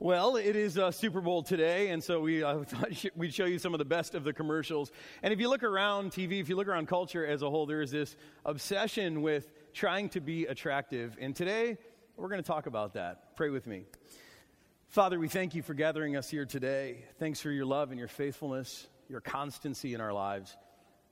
Well, 0.00 0.36
it 0.36 0.54
is 0.54 0.78
uh, 0.78 0.92
Super 0.92 1.20
Bowl 1.20 1.42
today, 1.42 1.88
and 1.88 2.04
so 2.04 2.20
we 2.20 2.44
uh, 2.44 2.58
thought 2.64 2.90
we'd 3.16 3.34
show 3.34 3.46
you 3.46 3.58
some 3.58 3.74
of 3.74 3.78
the 3.78 3.84
best 3.84 4.14
of 4.14 4.22
the 4.22 4.32
commercials. 4.32 4.92
And 5.24 5.32
if 5.32 5.40
you 5.40 5.48
look 5.48 5.64
around 5.64 6.12
TV, 6.12 6.40
if 6.40 6.48
you 6.48 6.54
look 6.54 6.68
around 6.68 6.86
culture 6.86 7.26
as 7.26 7.42
a 7.42 7.50
whole, 7.50 7.66
there 7.66 7.82
is 7.82 7.90
this 7.90 8.14
obsession 8.44 9.22
with 9.22 9.50
trying 9.74 10.08
to 10.10 10.20
be 10.20 10.46
attractive. 10.46 11.16
And 11.20 11.34
today, 11.34 11.78
we're 12.16 12.28
going 12.28 12.40
to 12.40 12.46
talk 12.46 12.66
about 12.66 12.94
that. 12.94 13.34
Pray 13.34 13.50
with 13.50 13.66
me. 13.66 13.86
Father, 14.86 15.18
we 15.18 15.26
thank 15.26 15.56
you 15.56 15.62
for 15.62 15.74
gathering 15.74 16.14
us 16.14 16.30
here 16.30 16.46
today. 16.46 17.04
Thanks 17.18 17.40
for 17.40 17.50
your 17.50 17.66
love 17.66 17.90
and 17.90 17.98
your 17.98 18.06
faithfulness, 18.06 18.86
your 19.08 19.20
constancy 19.20 19.94
in 19.94 20.00
our 20.00 20.12
lives. 20.12 20.56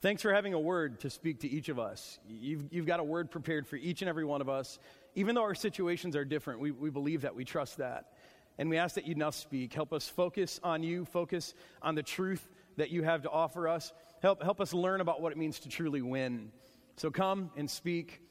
Thanks 0.01 0.23
for 0.23 0.33
having 0.33 0.55
a 0.55 0.61
word 0.61 1.01
to 1.01 1.11
speak 1.11 1.41
to 1.41 1.49
each 1.49 1.69
of 1.71 1.81
us. 1.81 2.21
You've, 2.29 2.67
you've 2.71 2.87
got 2.87 3.01
a 3.01 3.05
word 3.05 3.33
prepared 3.33 3.67
for 3.67 3.75
each 3.75 4.03
and 4.03 4.09
every 4.09 4.25
one 4.25 4.41
of 4.41 4.49
us. 4.49 4.79
Even 5.17 5.35
though 5.35 5.43
our 5.43 5.57
situations 5.57 6.15
are 6.15 6.25
different, 6.25 6.61
we, 6.61 6.71
we 6.71 6.91
believe 6.91 7.23
that, 7.23 7.35
we 7.35 7.45
trust 7.45 7.79
that. 7.79 8.13
And 8.59 8.71
we 8.71 8.79
ask 8.79 8.95
that 8.95 9.07
you 9.07 9.15
now 9.15 9.31
speak. 9.31 9.75
Help 9.75 9.93
us 9.93 10.09
focus 10.09 10.59
on 10.63 10.83
you, 10.83 11.05
focus 11.05 11.55
on 11.83 11.95
the 11.95 12.03
truth 12.03 12.49
that 12.77 12.91
you 12.91 13.03
have 13.03 13.23
to 13.23 13.31
offer 13.31 13.69
us. 13.69 13.93
Help, 14.23 14.43
help 14.43 14.61
us 14.61 14.73
learn 14.73 15.01
about 15.01 15.21
what 15.21 15.33
it 15.33 15.39
means 15.39 15.61
to 15.61 15.69
truly 15.69 16.03
win. 16.03 16.51
So 16.97 17.11
come 17.11 17.51
and 17.57 17.71
speak. 17.71 18.23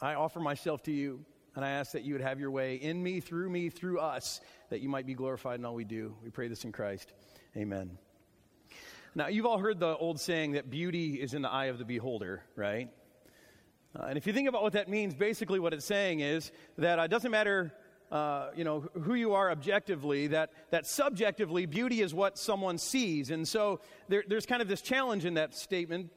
I 0.00 0.14
offer 0.14 0.40
myself 0.40 0.82
to 0.84 0.92
you, 0.92 1.24
and 1.56 1.64
I 1.64 1.70
ask 1.70 1.92
that 1.92 2.04
you 2.04 2.14
would 2.14 2.22
have 2.22 2.38
your 2.38 2.50
way 2.50 2.76
in 2.76 3.02
me, 3.02 3.20
through 3.20 3.48
me, 3.48 3.70
through 3.70 3.98
us, 3.98 4.40
that 4.70 4.80
you 4.80 4.88
might 4.88 5.06
be 5.06 5.14
glorified 5.14 5.58
in 5.58 5.64
all 5.64 5.74
we 5.74 5.84
do. 5.84 6.14
We 6.22 6.30
pray 6.30 6.48
this 6.48 6.64
in 6.64 6.72
Christ. 6.72 7.12
Amen. 7.56 7.98
Now, 9.14 9.28
you've 9.28 9.46
all 9.46 9.58
heard 9.58 9.80
the 9.80 9.96
old 9.96 10.20
saying 10.20 10.52
that 10.52 10.70
beauty 10.70 11.14
is 11.14 11.34
in 11.34 11.42
the 11.42 11.50
eye 11.50 11.66
of 11.66 11.78
the 11.78 11.84
beholder, 11.84 12.42
right? 12.54 12.90
Uh, 13.98 14.04
and 14.04 14.18
if 14.18 14.26
you 14.26 14.32
think 14.32 14.48
about 14.48 14.62
what 14.62 14.74
that 14.74 14.88
means, 14.88 15.14
basically 15.14 15.58
what 15.58 15.72
it's 15.72 15.86
saying 15.86 16.20
is 16.20 16.52
that 16.76 16.98
it 16.98 17.02
uh, 17.02 17.06
doesn't 17.06 17.30
matter 17.30 17.72
uh, 18.10 18.48
you 18.56 18.64
know, 18.64 18.80
who 19.02 19.14
you 19.14 19.34
are 19.34 19.50
objectively, 19.50 20.28
that, 20.28 20.50
that 20.70 20.86
subjectively, 20.86 21.66
beauty 21.66 22.00
is 22.00 22.14
what 22.14 22.38
someone 22.38 22.78
sees. 22.78 23.30
And 23.30 23.46
so 23.46 23.80
there, 24.08 24.24
there's 24.26 24.46
kind 24.46 24.62
of 24.62 24.68
this 24.68 24.80
challenge 24.80 25.24
in 25.24 25.34
that 25.34 25.54
statement 25.54 26.10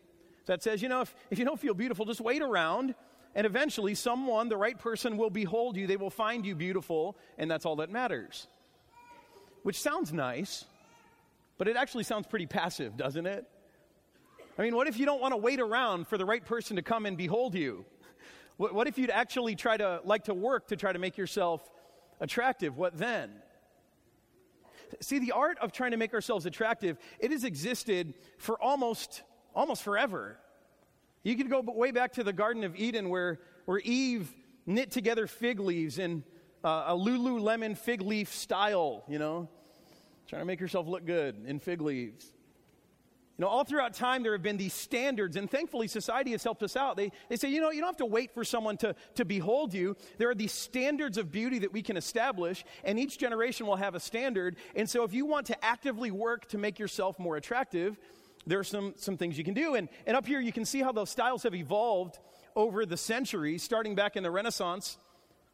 that 0.45 0.63
says, 0.63 0.81
you 0.81 0.89
know, 0.89 1.01
if, 1.01 1.13
if 1.29 1.39
you 1.39 1.45
don't 1.45 1.59
feel 1.59 1.73
beautiful, 1.73 2.05
just 2.05 2.21
wait 2.21 2.41
around, 2.41 2.95
and 3.35 3.45
eventually 3.45 3.95
someone, 3.95 4.49
the 4.49 4.57
right 4.57 4.77
person, 4.77 5.17
will 5.17 5.29
behold 5.29 5.77
you. 5.77 5.87
They 5.87 5.97
will 5.97 6.09
find 6.09 6.45
you 6.45 6.55
beautiful, 6.55 7.17
and 7.37 7.49
that's 7.49 7.65
all 7.65 7.77
that 7.77 7.89
matters. 7.89 8.47
Which 9.63 9.79
sounds 9.79 10.11
nice, 10.11 10.65
but 11.57 11.67
it 11.67 11.75
actually 11.75 12.03
sounds 12.03 12.25
pretty 12.27 12.47
passive, 12.47 12.97
doesn't 12.97 13.25
it? 13.25 13.45
I 14.57 14.63
mean, 14.63 14.75
what 14.75 14.87
if 14.87 14.97
you 14.97 15.05
don't 15.05 15.21
want 15.21 15.33
to 15.33 15.37
wait 15.37 15.59
around 15.59 16.07
for 16.07 16.17
the 16.17 16.25
right 16.25 16.43
person 16.43 16.75
to 16.75 16.81
come 16.81 17.05
and 17.05 17.17
behold 17.17 17.55
you? 17.55 17.85
What, 18.57 18.73
what 18.73 18.87
if 18.87 18.97
you'd 18.97 19.09
actually 19.09 19.55
try 19.55 19.77
to 19.77 20.01
like 20.03 20.25
to 20.25 20.33
work 20.33 20.67
to 20.67 20.75
try 20.75 20.91
to 20.91 20.99
make 20.99 21.17
yourself 21.17 21.67
attractive, 22.21 22.77
what 22.77 22.97
then? 22.97 23.31
See, 25.01 25.19
the 25.19 25.33
art 25.33 25.57
of 25.59 25.73
trying 25.73 25.91
to 25.91 25.97
make 25.97 26.13
ourselves 26.13 26.45
attractive, 26.45 26.97
it 27.19 27.31
has 27.31 27.43
existed 27.43 28.13
for 28.37 28.61
almost, 28.61 29.23
almost 29.53 29.83
forever. 29.83 30.37
You 31.23 31.35
could 31.35 31.49
go 31.49 31.61
way 31.61 31.91
back 31.91 32.13
to 32.13 32.23
the 32.23 32.33
Garden 32.33 32.63
of 32.63 32.75
Eden 32.75 33.09
where, 33.09 33.39
where 33.65 33.79
Eve 33.79 34.33
knit 34.65 34.91
together 34.91 35.27
fig 35.27 35.59
leaves 35.59 35.99
in 35.99 36.23
uh, 36.63 36.85
a 36.87 36.93
Lululemon 36.93 37.77
fig 37.77 38.01
leaf 38.01 38.33
style, 38.33 39.03
you 39.07 39.19
know, 39.19 39.49
trying 40.27 40.41
to 40.41 40.45
make 40.45 40.59
herself 40.59 40.87
look 40.87 41.05
good 41.05 41.43
in 41.45 41.59
fig 41.59 41.81
leaves. 41.81 42.31
You 43.41 43.47
know, 43.47 43.53
all 43.53 43.63
throughout 43.63 43.95
time, 43.95 44.21
there 44.21 44.33
have 44.33 44.43
been 44.43 44.57
these 44.57 44.71
standards, 44.71 45.35
and 45.35 45.49
thankfully, 45.49 45.87
society 45.87 46.29
has 46.29 46.43
helped 46.43 46.61
us 46.61 46.75
out. 46.75 46.95
They, 46.95 47.11
they 47.27 47.37
say, 47.37 47.49
you 47.49 47.59
know, 47.59 47.71
you 47.71 47.79
don't 47.79 47.87
have 47.87 47.97
to 47.97 48.05
wait 48.05 48.35
for 48.35 48.43
someone 48.43 48.77
to, 48.77 48.93
to 49.15 49.25
behold 49.25 49.73
you. 49.73 49.97
There 50.19 50.29
are 50.29 50.35
these 50.35 50.51
standards 50.51 51.17
of 51.17 51.31
beauty 51.31 51.57
that 51.57 51.73
we 51.73 51.81
can 51.81 51.97
establish, 51.97 52.63
and 52.83 52.99
each 52.99 53.17
generation 53.17 53.65
will 53.65 53.77
have 53.77 53.95
a 53.95 53.99
standard. 53.99 54.57
And 54.75 54.87
so, 54.87 55.03
if 55.05 55.15
you 55.15 55.25
want 55.25 55.47
to 55.47 55.65
actively 55.65 56.11
work 56.11 56.49
to 56.49 56.59
make 56.59 56.77
yourself 56.77 57.17
more 57.17 57.35
attractive, 57.35 57.97
there 58.45 58.59
are 58.59 58.63
some, 58.63 58.93
some 58.97 59.17
things 59.17 59.39
you 59.39 59.43
can 59.43 59.55
do. 59.55 59.73
And, 59.73 59.89
and 60.05 60.15
up 60.15 60.27
here, 60.27 60.39
you 60.39 60.53
can 60.53 60.63
see 60.63 60.83
how 60.83 60.91
those 60.91 61.09
styles 61.09 61.41
have 61.41 61.55
evolved 61.55 62.19
over 62.55 62.85
the 62.85 62.95
centuries, 62.95 63.63
starting 63.63 63.95
back 63.95 64.15
in 64.17 64.21
the 64.21 64.29
Renaissance, 64.29 64.99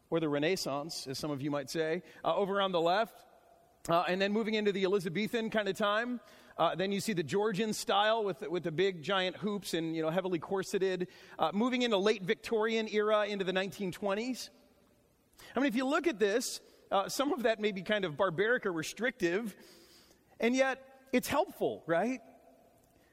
or 0.09 0.19
the 0.19 0.27
Renaissance, 0.27 1.07
as 1.07 1.17
some 1.17 1.31
of 1.31 1.41
you 1.41 1.51
might 1.51 1.69
say, 1.69 2.03
uh, 2.25 2.35
over 2.35 2.59
on 2.59 2.73
the 2.73 2.81
left, 2.81 3.23
uh, 3.87 4.03
and 4.09 4.21
then 4.21 4.33
moving 4.33 4.55
into 4.55 4.73
the 4.73 4.83
Elizabethan 4.83 5.49
kind 5.49 5.69
of 5.69 5.77
time. 5.77 6.19
Uh, 6.57 6.73
then 6.73 6.91
you 6.91 6.99
see 6.99 7.13
the 7.13 7.23
Georgian 7.23 7.71
style 7.71 8.23
with, 8.23 8.41
with 8.49 8.63
the 8.63 8.71
big 8.71 9.03
giant 9.03 9.37
hoops 9.37 9.73
and, 9.73 9.95
you 9.95 10.01
know, 10.01 10.09
heavily 10.09 10.39
corseted. 10.39 11.07
Uh, 11.37 11.51
moving 11.53 11.83
into 11.83 11.97
late 11.97 12.23
Victorian 12.23 12.87
era 12.91 13.25
into 13.25 13.45
the 13.45 13.53
1920s. 13.53 14.49
I 15.55 15.59
mean, 15.59 15.67
if 15.67 15.75
you 15.75 15.85
look 15.85 16.07
at 16.07 16.17
this, 16.17 16.59
uh, 16.91 17.09
some 17.09 17.31
of 17.31 17.43
that 17.43 17.59
may 17.59 17.71
be 17.71 17.83
kind 17.83 18.05
of 18.05 18.17
barbaric 18.17 18.65
or 18.65 18.73
restrictive, 18.73 19.55
and 20.39 20.55
yet 20.55 20.83
it's 21.13 21.27
helpful, 21.27 21.83
right? 21.85 22.21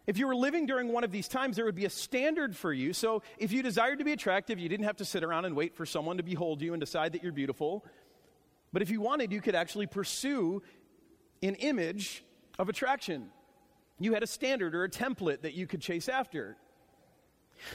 If 0.07 0.19
you 0.19 0.27
were 0.27 0.37
living 0.37 0.67
during 0.67 0.93
one 0.93 1.05
of 1.05 1.13
these 1.13 1.29
times, 1.29 1.57
there 1.57 1.65
would 1.65 1.75
be 1.75 1.87
a 1.87 1.91
standard 1.91 2.57
for 2.57 2.73
you. 2.73 2.93
So 2.93 3.23
if 3.39 3.53
you 3.53 3.63
desired 3.63 3.99
to 3.99 4.05
be 4.05 4.13
attractive, 4.13 4.59
you 4.59 4.69
didn't 4.69 4.85
have 4.85 4.97
to 4.99 5.05
sit 5.05 5.25
around 5.25 5.45
and 5.45 5.57
wait 5.57 5.77
for 5.77 5.87
someone 5.87 6.19
to 6.19 6.23
behold 6.23 6.61
you 6.61 6.75
and 6.75 6.81
decide 6.81 7.13
that 7.13 7.23
you're 7.23 7.33
beautiful. 7.33 7.85
But 8.73 8.83
if 8.83 8.91
you 8.91 9.01
wanted, 9.01 9.33
you 9.33 9.41
could 9.41 9.55
actually 9.55 9.87
pursue 9.87 10.63
an 11.43 11.55
image 11.57 12.25
of 12.59 12.69
attraction. 12.69 13.29
You 13.99 14.15
had 14.15 14.23
a 14.23 14.27
standard 14.27 14.75
or 14.75 14.85
a 14.85 14.91
template 14.91 15.43
that 15.43 15.55
you 15.55 15.67
could 15.67 15.81
chase 15.81 16.09
after. 16.09 16.57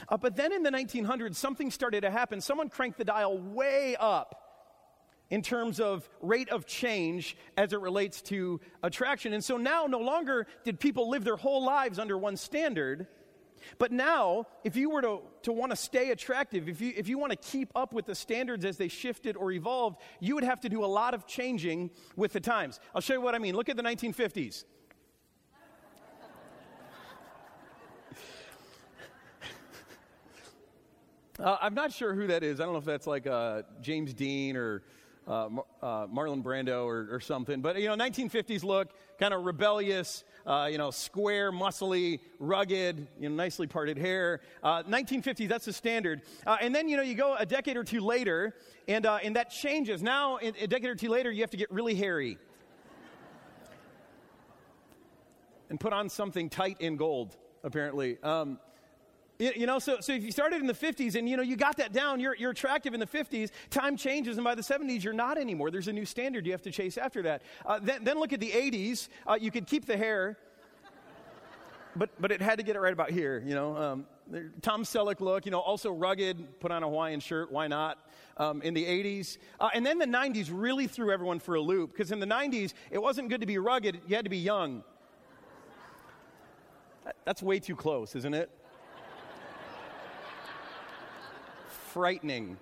Uh, 0.08 0.16
but 0.16 0.36
then 0.36 0.52
in 0.52 0.62
the 0.62 0.70
1900s, 0.70 1.36
something 1.36 1.70
started 1.70 2.02
to 2.02 2.10
happen. 2.10 2.40
Someone 2.40 2.68
cranked 2.68 2.98
the 2.98 3.04
dial 3.04 3.38
way 3.38 3.96
up 3.98 4.36
in 5.30 5.42
terms 5.42 5.80
of 5.80 6.08
rate 6.20 6.48
of 6.50 6.66
change 6.66 7.36
as 7.56 7.72
it 7.72 7.80
relates 7.80 8.20
to 8.20 8.60
attraction. 8.82 9.32
And 9.32 9.42
so 9.42 9.56
now 9.56 9.86
no 9.86 10.00
longer 10.00 10.46
did 10.64 10.80
people 10.80 11.08
live 11.08 11.24
their 11.24 11.36
whole 11.36 11.64
lives 11.64 11.98
under 11.98 12.18
one 12.18 12.36
standard. 12.36 13.06
But 13.78 13.92
now, 13.92 14.46
if 14.64 14.76
you 14.76 14.90
were 14.90 15.02
to, 15.02 15.20
to 15.42 15.52
want 15.52 15.70
to 15.70 15.76
stay 15.76 16.10
attractive, 16.10 16.68
if 16.68 16.80
you, 16.80 16.92
if 16.96 17.08
you 17.08 17.18
want 17.18 17.32
to 17.32 17.38
keep 17.38 17.70
up 17.74 17.92
with 17.92 18.06
the 18.06 18.14
standards 18.14 18.64
as 18.64 18.76
they 18.76 18.88
shifted 18.88 19.36
or 19.36 19.52
evolved, 19.52 19.98
you 20.20 20.34
would 20.34 20.44
have 20.44 20.60
to 20.60 20.68
do 20.68 20.84
a 20.84 20.86
lot 20.86 21.14
of 21.14 21.26
changing 21.26 21.90
with 22.16 22.32
the 22.32 22.40
times. 22.40 22.80
I'll 22.94 23.00
show 23.00 23.14
you 23.14 23.20
what 23.20 23.34
I 23.34 23.38
mean. 23.38 23.54
Look 23.54 23.68
at 23.68 23.76
the 23.76 23.82
1950s. 23.82 24.64
Uh, 31.38 31.56
I'm 31.62 31.72
not 31.72 31.90
sure 31.90 32.12
who 32.12 32.26
that 32.26 32.42
is. 32.42 32.60
I 32.60 32.64
don't 32.64 32.74
know 32.74 32.80
if 32.80 32.84
that's 32.84 33.06
like 33.06 33.26
uh, 33.26 33.62
James 33.80 34.12
Dean 34.12 34.58
or 34.58 34.82
uh, 35.26 35.48
uh 35.80 36.06
Marlon 36.06 36.42
Brando 36.42 36.84
or, 36.84 37.08
or, 37.10 37.20
something. 37.20 37.62
But, 37.62 37.80
you 37.80 37.88
know, 37.88 37.96
1950s 37.96 38.62
look, 38.62 38.90
kind 39.18 39.32
of 39.32 39.44
rebellious, 39.46 40.24
uh, 40.50 40.66
you 40.66 40.78
know, 40.78 40.90
square, 40.90 41.52
muscly, 41.52 42.18
rugged, 42.40 43.06
you 43.20 43.28
know, 43.28 43.34
nicely 43.36 43.68
parted 43.68 43.96
hair. 43.96 44.40
1950s, 44.64 45.44
uh, 45.44 45.48
that's 45.48 45.66
the 45.66 45.72
standard. 45.72 46.22
and 46.60 46.74
then, 46.74 46.88
you 46.88 46.96
know, 46.96 47.04
you 47.04 47.14
go 47.14 47.36
a 47.36 47.46
decade 47.46 47.76
or 47.76 47.84
two 47.84 48.00
later, 48.00 48.56
and, 48.88 49.06
and 49.06 49.36
that 49.36 49.50
changes. 49.50 50.02
Now, 50.02 50.38
a 50.38 50.66
decade 50.66 50.90
or 50.90 50.96
two 50.96 51.08
later, 51.08 51.30
you 51.30 51.42
have 51.42 51.50
to 51.50 51.56
get 51.56 51.70
really 51.70 51.94
hairy. 51.94 52.36
and 55.68 55.78
put 55.78 55.92
on 55.92 56.08
something 56.08 56.50
tight 56.50 56.80
in 56.80 56.96
gold, 56.96 57.36
apparently. 57.62 58.18
Um, 58.24 58.58
you 59.40 59.66
know, 59.66 59.78
so, 59.78 60.00
so 60.00 60.12
if 60.12 60.22
you 60.22 60.30
started 60.30 60.60
in 60.60 60.66
the 60.66 60.74
50s 60.74 61.14
and, 61.14 61.26
you 61.26 61.36
know, 61.36 61.42
you 61.42 61.56
got 61.56 61.78
that 61.78 61.92
down, 61.92 62.20
you're, 62.20 62.36
you're 62.36 62.50
attractive 62.50 62.92
in 62.92 63.00
the 63.00 63.06
50s, 63.06 63.50
time 63.70 63.96
changes, 63.96 64.36
and 64.36 64.44
by 64.44 64.54
the 64.54 64.62
70s, 64.62 65.02
you're 65.02 65.14
not 65.14 65.38
anymore. 65.38 65.70
There's 65.70 65.88
a 65.88 65.92
new 65.92 66.04
standard 66.04 66.44
you 66.44 66.52
have 66.52 66.62
to 66.62 66.70
chase 66.70 66.98
after 66.98 67.22
that. 67.22 67.42
Uh, 67.64 67.78
then, 67.82 68.04
then 68.04 68.18
look 68.18 68.34
at 68.34 68.40
the 68.40 68.50
80s. 68.50 69.08
Uh, 69.26 69.38
you 69.40 69.50
could 69.50 69.66
keep 69.66 69.86
the 69.86 69.96
hair, 69.96 70.36
but, 71.96 72.10
but 72.20 72.30
it 72.30 72.42
had 72.42 72.58
to 72.58 72.64
get 72.64 72.76
it 72.76 72.80
right 72.80 72.92
about 72.92 73.10
here, 73.10 73.42
you 73.44 73.54
know. 73.54 73.76
Um, 73.76 74.06
Tom 74.60 74.84
Selleck 74.84 75.20
look, 75.20 75.46
you 75.46 75.50
know, 75.50 75.58
also 75.58 75.90
rugged, 75.90 76.60
put 76.60 76.70
on 76.70 76.82
a 76.82 76.86
Hawaiian 76.86 77.20
shirt, 77.20 77.50
why 77.50 77.66
not? 77.66 77.98
Um, 78.36 78.60
in 78.62 78.74
the 78.74 78.84
80s. 78.84 79.38
Uh, 79.58 79.70
and 79.74 79.84
then 79.84 79.98
the 79.98 80.06
90s 80.06 80.50
really 80.52 80.86
threw 80.86 81.10
everyone 81.10 81.40
for 81.40 81.54
a 81.54 81.60
loop 81.60 81.92
because 81.92 82.12
in 82.12 82.20
the 82.20 82.26
90s, 82.26 82.74
it 82.90 82.98
wasn't 82.98 83.30
good 83.30 83.40
to 83.40 83.46
be 83.46 83.58
rugged, 83.58 84.00
you 84.06 84.16
had 84.16 84.24
to 84.24 84.30
be 84.30 84.38
young. 84.38 84.84
That's 87.24 87.42
way 87.42 87.58
too 87.58 87.74
close, 87.74 88.14
isn't 88.14 88.34
it? 88.34 88.50
Frightening. 91.92 92.56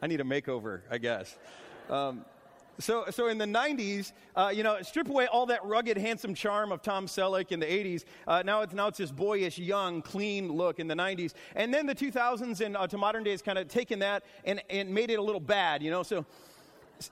I 0.00 0.06
need 0.06 0.20
a 0.20 0.24
makeover, 0.24 0.80
I 0.90 0.98
guess. 0.98 1.36
Um, 1.90 2.24
so, 2.78 3.06
so 3.10 3.26
in 3.26 3.38
the 3.38 3.44
90s, 3.44 4.12
uh, 4.36 4.52
you 4.54 4.62
know, 4.62 4.80
strip 4.82 5.08
away 5.08 5.26
all 5.26 5.46
that 5.46 5.64
rugged, 5.64 5.98
handsome 5.98 6.32
charm 6.32 6.70
of 6.70 6.80
Tom 6.80 7.06
Selleck 7.06 7.50
in 7.50 7.58
the 7.58 7.66
80s. 7.66 8.04
Uh, 8.26 8.42
now, 8.44 8.62
it's, 8.62 8.72
now 8.72 8.86
it's 8.86 8.98
this 8.98 9.10
boyish, 9.10 9.58
young, 9.58 10.00
clean 10.00 10.52
look 10.52 10.78
in 10.78 10.86
the 10.86 10.94
90s. 10.94 11.34
And 11.56 11.74
then 11.74 11.86
the 11.86 11.94
2000s 11.94 12.64
and 12.64 12.76
uh, 12.76 12.86
to 12.86 12.96
modern 12.96 13.24
days 13.24 13.42
kind 13.42 13.58
of 13.58 13.66
taken 13.66 13.98
that 13.98 14.22
and, 14.44 14.62
and 14.70 14.94
made 14.94 15.10
it 15.10 15.18
a 15.18 15.22
little 15.22 15.40
bad, 15.40 15.82
you 15.82 15.90
know. 15.90 16.04
So 16.04 16.24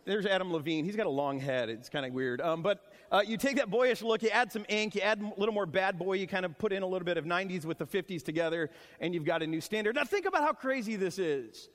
there's 0.05 0.27
Adam 0.27 0.53
Levine. 0.53 0.85
He's 0.85 0.97
got 0.97 1.07
a 1.07 1.11
long 1.11 1.41
head. 1.41 1.69
It's 1.69 1.89
kind 1.89 2.07
of 2.07 2.13
weird. 2.13 2.41
Um, 2.41 2.63
but 2.63 2.86
uh, 3.11 3.23
you 3.27 3.37
take 3.37 3.57
that 3.57 3.71
boyish 3.71 4.03
look, 4.03 4.23
you 4.23 4.31
add 4.31 4.53
some 4.53 4.65
ink, 4.69 4.95
you 4.95 5.01
add 5.01 5.21
a 5.21 5.39
little 5.39 5.55
more 5.55 5.67
bad 5.67 5.99
boy, 5.99 6.15
you 6.15 6.27
kind 6.27 6.45
of 6.45 6.59
put 6.59 6.73
in 6.73 6.83
a 6.83 6.87
little 6.87 7.05
bit 7.05 7.17
of 7.17 7.25
90s 7.25 7.65
with 7.65 7.79
the 7.79 7.87
50s 7.87 8.23
together, 8.23 8.71
and 9.01 9.15
you've 9.15 9.25
got 9.25 9.43
a 9.43 9.47
new 9.47 9.61
standard. 9.61 9.95
Now, 9.95 10.05
think 10.05 10.27
about 10.27 10.43
how 10.43 10.53
crazy 10.53 10.97
this 10.97 11.19
is. 11.19 11.69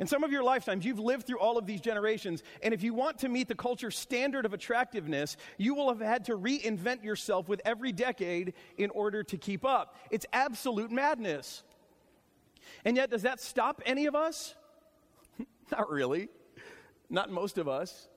In 0.00 0.08
some 0.08 0.24
of 0.24 0.32
your 0.32 0.42
lifetimes, 0.42 0.84
you've 0.84 0.98
lived 0.98 1.26
through 1.26 1.38
all 1.38 1.56
of 1.56 1.66
these 1.66 1.80
generations, 1.80 2.42
and 2.62 2.74
if 2.74 2.82
you 2.82 2.94
want 2.94 3.18
to 3.20 3.28
meet 3.28 3.46
the 3.46 3.54
culture's 3.54 3.96
standard 3.96 4.44
of 4.44 4.52
attractiveness, 4.52 5.36
you 5.56 5.74
will 5.74 5.88
have 5.88 6.00
had 6.00 6.24
to 6.24 6.36
reinvent 6.36 7.04
yourself 7.04 7.48
with 7.48 7.60
every 7.64 7.92
decade 7.92 8.54
in 8.76 8.90
order 8.90 9.22
to 9.22 9.36
keep 9.36 9.64
up. 9.64 9.96
It's 10.10 10.26
absolute 10.32 10.90
madness. 10.90 11.62
And 12.84 12.96
yet, 12.96 13.10
does 13.10 13.22
that 13.22 13.40
stop 13.40 13.82
any 13.86 14.06
of 14.06 14.16
us? 14.16 14.54
Not 15.70 15.88
really. 15.90 16.28
Not 17.08 17.30
most 17.30 17.58
of 17.58 17.68
us. 17.68 18.08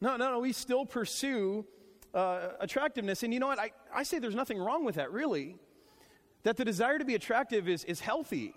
No, 0.00 0.16
no, 0.16 0.30
no. 0.30 0.38
We 0.40 0.52
still 0.52 0.84
pursue 0.86 1.66
uh, 2.14 2.48
attractiveness. 2.60 3.22
And 3.22 3.32
you 3.32 3.40
know 3.40 3.46
what? 3.46 3.58
I, 3.58 3.70
I 3.94 4.02
say 4.02 4.18
there's 4.18 4.34
nothing 4.34 4.58
wrong 4.58 4.84
with 4.84 4.96
that, 4.96 5.12
really. 5.12 5.56
That 6.42 6.56
the 6.56 6.64
desire 6.64 6.98
to 6.98 7.04
be 7.04 7.14
attractive 7.14 7.68
is, 7.68 7.84
is 7.84 8.00
healthy. 8.00 8.54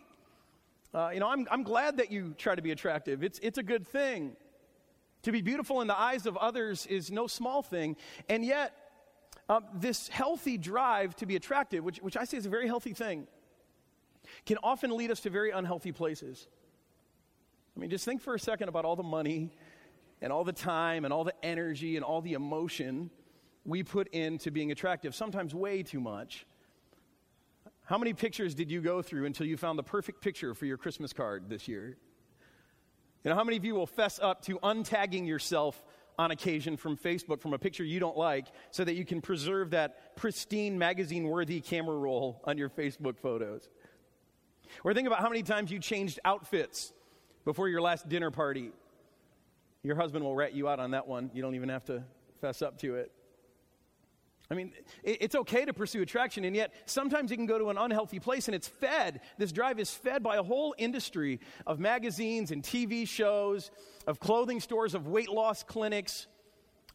Uh, 0.94 1.12
you 1.14 1.20
know, 1.20 1.28
I'm, 1.28 1.48
I'm 1.52 1.64
glad 1.64 1.98
that 1.98 2.12
you 2.12 2.34
try 2.38 2.56
to 2.56 2.62
be 2.62 2.72
attractive. 2.72 3.24
It's, 3.24 3.40
it's 3.40 3.58
a 3.58 3.64
good 3.64 3.88
thing. 3.88 4.36
To 5.24 5.32
be 5.32 5.42
beautiful 5.42 5.82
in 5.82 5.88
the 5.88 6.00
eyes 6.00 6.26
of 6.26 6.38
others 6.38 6.86
is 6.86 7.12
no 7.12 7.28
small 7.28 7.62
thing. 7.62 7.98
And 8.30 8.46
yet, 8.46 8.74
uh, 9.50 9.62
this 9.74 10.08
healthy 10.08 10.58
drive 10.58 11.16
to 11.18 11.26
be 11.26 11.36
attractive, 11.36 11.84
which, 11.84 11.98
which 11.98 12.16
I 12.16 12.24
say 12.24 12.38
is 12.38 12.46
a 12.46 12.50
very 12.50 12.68
healthy 12.68 12.94
thing, 12.94 13.28
can 14.46 14.58
often 14.64 14.96
lead 14.96 15.12
us 15.12 15.22
to 15.22 15.30
very 15.30 15.52
unhealthy 15.52 15.92
places. 15.92 16.48
I 17.76 17.80
mean, 17.80 17.90
just 17.90 18.06
think 18.06 18.22
for 18.22 18.36
a 18.36 18.40
second 18.40 18.70
about 18.70 18.86
all 18.86 18.96
the 18.96 19.04
money 19.04 19.52
and 20.22 20.32
all 20.34 20.44
the 20.44 20.54
time 20.54 21.06
and 21.06 21.14
all 21.14 21.24
the 21.24 21.34
energy 21.44 21.96
and 21.96 22.04
all 22.04 22.22
the 22.22 22.34
emotion 22.34 23.10
we 23.66 23.84
put 23.84 24.08
into 24.10 24.52
being 24.52 24.72
attractive, 24.72 25.14
sometimes 25.14 25.54
way 25.54 25.84
too 25.84 26.00
much. 26.00 26.46
How 27.86 27.98
many 27.98 28.14
pictures 28.14 28.54
did 28.54 28.70
you 28.70 28.82
go 28.82 29.02
through 29.02 29.26
until 29.26 29.46
you 29.46 29.58
found 29.58 29.80
the 29.80 29.84
perfect 29.84 30.22
picture 30.22 30.54
for 30.54 30.66
your 30.66 30.78
Christmas 30.78 31.14
card 31.14 31.50
this 31.50 31.68
year? 31.68 31.98
You 33.24 33.30
know, 33.30 33.36
how 33.36 33.44
many 33.44 33.58
of 33.58 33.66
you 33.66 33.76
will 33.76 33.88
fess 33.88 34.20
up 34.22 34.44
to 34.44 34.60
untagging 34.60 35.28
yourself 35.28 35.84
on 36.18 36.32
occasion 36.32 36.78
from 36.78 36.98
Facebook 36.98 37.42
from 37.42 37.54
a 37.54 37.58
picture 37.58 37.84
you 37.84 38.00
don't 38.00 38.18
like 38.18 38.48
so 38.72 38.84
that 38.84 38.96
you 38.96 39.06
can 39.06 39.22
preserve 39.22 39.72
that 39.72 40.16
pristine 40.16 40.78
magazine 40.78 41.24
worthy 41.24 41.62
camera 41.62 41.96
roll 41.96 42.42
on 42.44 42.58
your 42.58 42.70
Facebook 42.70 43.18
photos? 43.18 43.70
Or 44.84 44.94
think 44.94 45.08
about 45.08 45.20
how 45.20 45.30
many 45.30 45.44
times 45.44 45.72
you 45.72 45.80
changed 45.80 46.20
outfits 46.24 46.94
before 47.46 47.70
your 47.70 47.82
last 47.82 48.08
dinner 48.08 48.32
party. 48.32 48.72
Your 49.84 49.96
husband 49.96 50.26
will 50.26 50.36
rat 50.36 50.54
you 50.54 50.68
out 50.68 50.80
on 50.80 50.92
that 50.92 51.08
one. 51.08 51.32
You 51.34 51.42
don't 51.42 51.56
even 51.56 51.70
have 51.70 51.86
to 51.86 52.04
fess 52.42 52.62
up 52.62 52.78
to 52.80 52.96
it. 52.96 53.12
I 54.52 54.56
mean, 54.56 54.72
it's 55.04 55.36
okay 55.36 55.64
to 55.64 55.74
pursue 55.74 56.02
attraction, 56.02 56.44
and 56.44 56.56
yet 56.56 56.74
sometimes 56.86 57.30
you 57.30 57.38
can 57.38 57.46
go 57.46 57.60
to 57.60 57.70
an 57.70 57.78
unhealthy 57.78 58.20
place 58.20 58.48
and 58.48 58.56
it's 58.56 58.68
fed. 58.68 59.22
This 59.38 59.52
drive 59.52 59.80
is 59.80 59.92
fed 59.92 60.24
by 60.24 60.38
a 60.38 60.44
whole 60.44 60.74
industry 60.80 61.40
of 61.68 61.80
magazines 61.80 62.50
and 62.50 62.64
TV 62.64 63.08
shows, 63.08 63.70
of 64.08 64.20
clothing 64.20 64.60
stores, 64.60 64.96
of 64.96 65.08
weight 65.08 65.30
loss 65.30 65.62
clinics, 65.62 66.26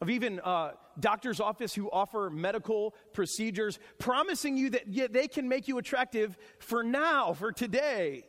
of 0.01 0.11
even 0.11 0.41
uh, 0.41 0.73
doctor's 0.99 1.39
office 1.39 1.73
who 1.73 1.89
offer 1.93 2.29
medical 2.29 2.93
procedures, 3.13 3.79
promising 4.01 4.57
you 4.57 4.71
that 4.71 4.89
yeah, 4.89 5.07
they 5.09 5.29
can 5.29 5.49
make 5.49 5.69
you 5.69 5.79
attractive 5.79 6.37
for 6.59 6.83
now, 6.83 7.35
for 7.35 7.53
today. 7.53 8.25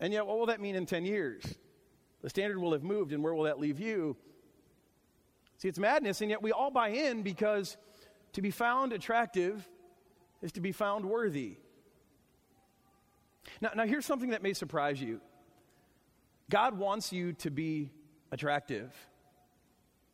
And 0.00 0.14
yet, 0.14 0.26
what 0.26 0.38
will 0.38 0.46
that 0.46 0.62
mean 0.62 0.76
in 0.76 0.86
10 0.86 1.04
years? 1.04 1.44
The 2.22 2.30
standard 2.30 2.58
will 2.58 2.72
have 2.72 2.82
moved, 2.82 3.12
and 3.12 3.22
where 3.22 3.34
will 3.34 3.44
that 3.44 3.60
leave 3.60 3.78
you? 3.78 4.16
See, 5.58 5.68
it's 5.68 5.78
madness, 5.78 6.20
and 6.20 6.30
yet 6.30 6.42
we 6.42 6.52
all 6.52 6.70
buy 6.70 6.88
in 6.88 7.22
because 7.22 7.76
to 8.32 8.42
be 8.42 8.50
found 8.50 8.92
attractive 8.92 9.66
is 10.42 10.52
to 10.52 10.60
be 10.60 10.72
found 10.72 11.04
worthy. 11.04 11.56
Now, 13.60 13.70
now 13.74 13.86
here's 13.86 14.04
something 14.04 14.30
that 14.30 14.42
may 14.42 14.52
surprise 14.52 15.00
you 15.00 15.20
God 16.50 16.78
wants 16.78 17.12
you 17.12 17.32
to 17.34 17.50
be 17.50 17.90
attractive. 18.30 18.94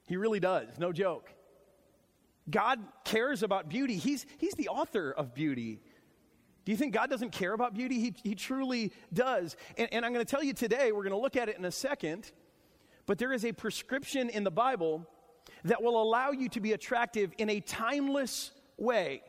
He 0.06 0.16
really 0.16 0.40
does, 0.40 0.68
no 0.78 0.92
joke. 0.92 1.32
God 2.50 2.80
cares 3.04 3.42
about 3.42 3.68
beauty. 3.68 3.96
He's, 3.96 4.26
he's 4.38 4.54
the 4.54 4.68
author 4.68 5.12
of 5.12 5.34
beauty. 5.34 5.80
Do 6.64 6.72
you 6.72 6.78
think 6.78 6.94
God 6.94 7.10
doesn't 7.10 7.32
care 7.32 7.52
about 7.52 7.74
beauty? 7.74 7.98
He, 7.98 8.14
he 8.22 8.34
truly 8.34 8.92
does. 9.12 9.56
And, 9.76 9.88
and 9.92 10.04
I'm 10.04 10.12
going 10.12 10.24
to 10.24 10.30
tell 10.30 10.44
you 10.44 10.52
today, 10.52 10.92
we're 10.92 11.02
going 11.02 11.10
to 11.10 11.18
look 11.18 11.36
at 11.36 11.48
it 11.48 11.58
in 11.58 11.64
a 11.64 11.72
second, 11.72 12.30
but 13.06 13.18
there 13.18 13.32
is 13.32 13.44
a 13.44 13.52
prescription 13.52 14.28
in 14.28 14.44
the 14.44 14.50
Bible 14.50 15.06
that 15.64 15.82
will 15.82 16.00
allow 16.00 16.30
you 16.30 16.48
to 16.50 16.60
be 16.60 16.72
attractive 16.72 17.32
in 17.38 17.50
a 17.50 17.60
timeless 17.60 18.52
way. 18.76 19.22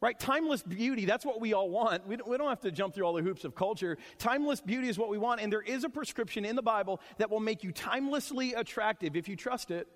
Right? 0.00 0.18
Timeless 0.18 0.62
beauty, 0.62 1.06
that's 1.06 1.24
what 1.24 1.40
we 1.40 1.54
all 1.54 1.70
want. 1.70 2.06
We 2.06 2.16
don't, 2.16 2.28
we 2.28 2.36
don't 2.36 2.48
have 2.48 2.60
to 2.60 2.70
jump 2.70 2.94
through 2.94 3.06
all 3.06 3.14
the 3.14 3.22
hoops 3.22 3.44
of 3.44 3.54
culture. 3.54 3.96
Timeless 4.18 4.60
beauty 4.60 4.88
is 4.88 4.98
what 4.98 5.08
we 5.08 5.16
want, 5.16 5.40
and 5.40 5.50
there 5.50 5.62
is 5.62 5.84
a 5.84 5.88
prescription 5.88 6.44
in 6.44 6.54
the 6.54 6.62
Bible 6.62 7.00
that 7.16 7.30
will 7.30 7.40
make 7.40 7.64
you 7.64 7.72
timelessly 7.72 8.52
attractive 8.54 9.16
if 9.16 9.26
you 9.26 9.36
trust 9.36 9.70
it, 9.70 9.88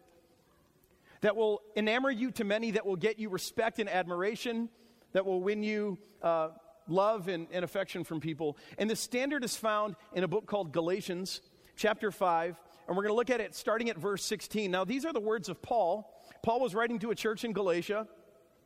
that 1.21 1.37
will 1.37 1.61
enamor 1.77 2.11
you 2.17 2.31
to 2.33 2.45
many, 2.45 2.73
that 2.73 2.87
will 2.87 2.97
get 2.97 3.19
you 3.19 3.29
respect 3.29 3.79
and 3.79 3.91
admiration, 3.91 4.71
that 5.13 5.25
will 5.25 5.41
win 5.41 5.63
you 5.63 5.99
uh, 6.23 6.49
love 6.89 7.29
and, 7.29 7.47
and 7.53 7.65
affection 7.65 8.05
from 8.05 8.21
people. 8.21 8.57
And 8.79 8.89
the 8.89 8.97
standard 8.97 9.45
is 9.45 9.57
found 9.57 9.97
in 10.13 10.25
a 10.25 10.29
book 10.29 10.47
called 10.47 10.73
Galatians, 10.73 11.41
chapter 11.77 12.11
5, 12.11 12.61
and 12.89 12.97
we're 12.97 13.05
going 13.05 13.13
to 13.13 13.17
look 13.17 13.31
at 13.31 13.41
it 13.41 13.55
starting 13.55 13.89
at 13.91 13.97
verse 13.97 14.25
16. 14.25 14.71
Now, 14.71 14.85
these 14.85 15.05
are 15.05 15.13
the 15.13 15.21
words 15.21 15.49
of 15.49 15.63
Paul. 15.63 16.13
Paul 16.43 16.61
was 16.61 16.75
writing 16.75 16.99
to 17.01 17.11
a 17.11 17.15
church 17.15 17.45
in 17.45 17.53
Galatia. 17.53 18.09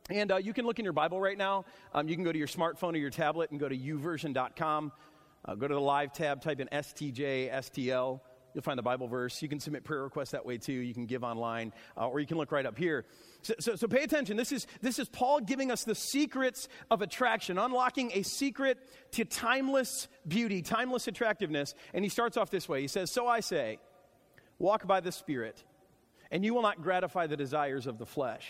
And 0.09 0.31
uh, 0.31 0.37
you 0.37 0.53
can 0.53 0.65
look 0.65 0.77
in 0.77 0.83
your 0.83 0.93
Bible 0.93 1.19
right 1.19 1.37
now. 1.37 1.65
Um, 1.93 2.07
you 2.07 2.15
can 2.15 2.23
go 2.23 2.31
to 2.31 2.37
your 2.37 2.47
smartphone 2.47 2.93
or 2.93 2.97
your 2.97 3.09
tablet 3.09 3.49
and 3.51 3.59
go 3.59 3.67
to 3.67 3.75
youversion.com. 3.75 4.91
Uh, 5.43 5.55
go 5.55 5.67
to 5.67 5.73
the 5.73 5.81
live 5.81 6.11
tab, 6.13 6.41
type 6.41 6.59
in 6.59 6.67
STJ, 6.67 7.51
STL. 7.51 8.19
You'll 8.55 8.61
find 8.61 8.79
the 8.79 8.83
Bible 8.83 9.09
verse. 9.09 9.41
You 9.41 9.49
can 9.49 9.59
submit 9.59 9.83
prayer 9.83 10.03
requests 10.03 10.31
that 10.31 10.45
way 10.45 10.57
too. 10.57 10.71
You 10.71 10.93
can 10.93 11.05
give 11.05 11.25
online, 11.25 11.73
uh, 11.97 12.07
or 12.07 12.21
you 12.21 12.25
can 12.25 12.37
look 12.37 12.53
right 12.53 12.65
up 12.65 12.77
here. 12.77 13.03
So, 13.41 13.53
so, 13.59 13.75
so, 13.75 13.87
pay 13.87 14.01
attention. 14.01 14.37
This 14.37 14.53
is, 14.53 14.65
this 14.81 14.97
is 14.97 15.09
Paul 15.09 15.41
giving 15.41 15.71
us 15.71 15.83
the 15.83 15.93
secrets 15.93 16.69
of 16.89 17.01
attraction, 17.01 17.57
unlocking 17.57 18.11
a 18.13 18.23
secret 18.23 18.79
to 19.11 19.25
timeless 19.25 20.07
beauty, 20.25 20.61
timeless 20.61 21.09
attractiveness. 21.09 21.75
And 21.93 22.05
he 22.05 22.09
starts 22.09 22.37
off 22.37 22.49
this 22.49 22.69
way 22.69 22.79
He 22.79 22.87
says, 22.87 23.11
So 23.11 23.27
I 23.27 23.41
say, 23.41 23.77
Walk 24.57 24.87
by 24.87 25.01
the 25.01 25.11
Spirit, 25.11 25.61
and 26.31 26.45
you 26.45 26.53
will 26.53 26.61
not 26.61 26.81
gratify 26.81 27.27
the 27.27 27.35
desires 27.35 27.87
of 27.87 27.97
the 27.97 28.05
flesh. 28.05 28.49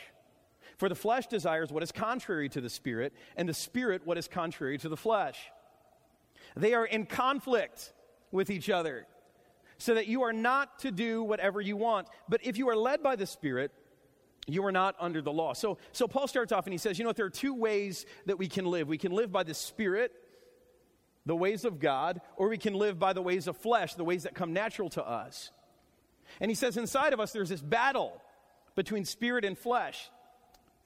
For 0.78 0.88
the 0.88 0.96
flesh 0.96 1.26
desires 1.26 1.72
what 1.72 1.82
is 1.82 1.92
contrary 1.92 2.48
to 2.50 2.62
the 2.62 2.70
Spirit, 2.70 3.12
and 3.36 3.50
the 3.50 3.56
Spirit 3.56 4.04
what 4.06 4.20
is 4.20 4.28
contrary 4.28 4.78
to 4.78 4.90
the 4.90 4.98
flesh. 4.98 5.40
They 6.56 6.76
are 6.76 6.86
in 6.86 7.08
conflict 7.08 7.92
with 8.32 8.52
each 8.52 8.70
other, 8.70 9.08
so 9.78 9.96
that 9.96 10.08
you 10.08 10.24
are 10.24 10.34
not 10.34 10.80
to 10.80 10.92
do 10.92 11.24
whatever 11.24 11.62
you 11.62 11.78
want. 11.78 12.08
But 12.30 12.46
if 12.46 12.58
you 12.58 12.70
are 12.70 12.76
led 12.76 13.04
by 13.04 13.16
the 13.16 13.26
Spirit, 13.26 13.72
you 14.48 14.66
are 14.66 14.72
not 14.72 14.96
under 15.00 15.22
the 15.22 15.32
law. 15.32 15.54
So, 15.54 15.78
so 15.92 16.08
Paul 16.08 16.28
starts 16.28 16.52
off 16.52 16.66
and 16.66 16.74
he 16.74 16.78
says, 16.78 16.98
you 16.98 17.04
know 17.04 17.10
what, 17.10 17.18
there 17.18 17.26
are 17.26 17.32
two 17.32 17.54
ways 17.54 18.06
that 18.26 18.38
we 18.38 18.48
can 18.48 18.66
live. 18.66 18.88
We 18.88 18.98
can 18.98 19.12
live 19.12 19.32
by 19.32 19.44
the 19.44 19.54
Spirit, 19.54 20.12
the 21.26 21.36
ways 21.36 21.66
of 21.66 21.80
God, 21.80 22.22
or 22.38 22.50
we 22.50 22.58
can 22.58 22.74
live 22.74 23.00
by 23.00 23.14
the 23.14 23.22
ways 23.22 23.48
of 23.48 23.58
flesh, 23.58 23.96
the 23.96 24.04
ways 24.04 24.24
that 24.24 24.36
come 24.36 24.54
natural 24.54 24.90
to 24.90 25.08
us. 25.08 25.52
And 26.40 26.52
he 26.52 26.56
says, 26.56 26.78
inside 26.78 27.14
of 27.14 27.20
us, 27.20 27.32
there's 27.32 27.50
this 27.50 27.62
battle 27.62 28.22
between 28.76 29.06
spirit 29.06 29.46
and 29.46 29.58
flesh. 29.58 30.10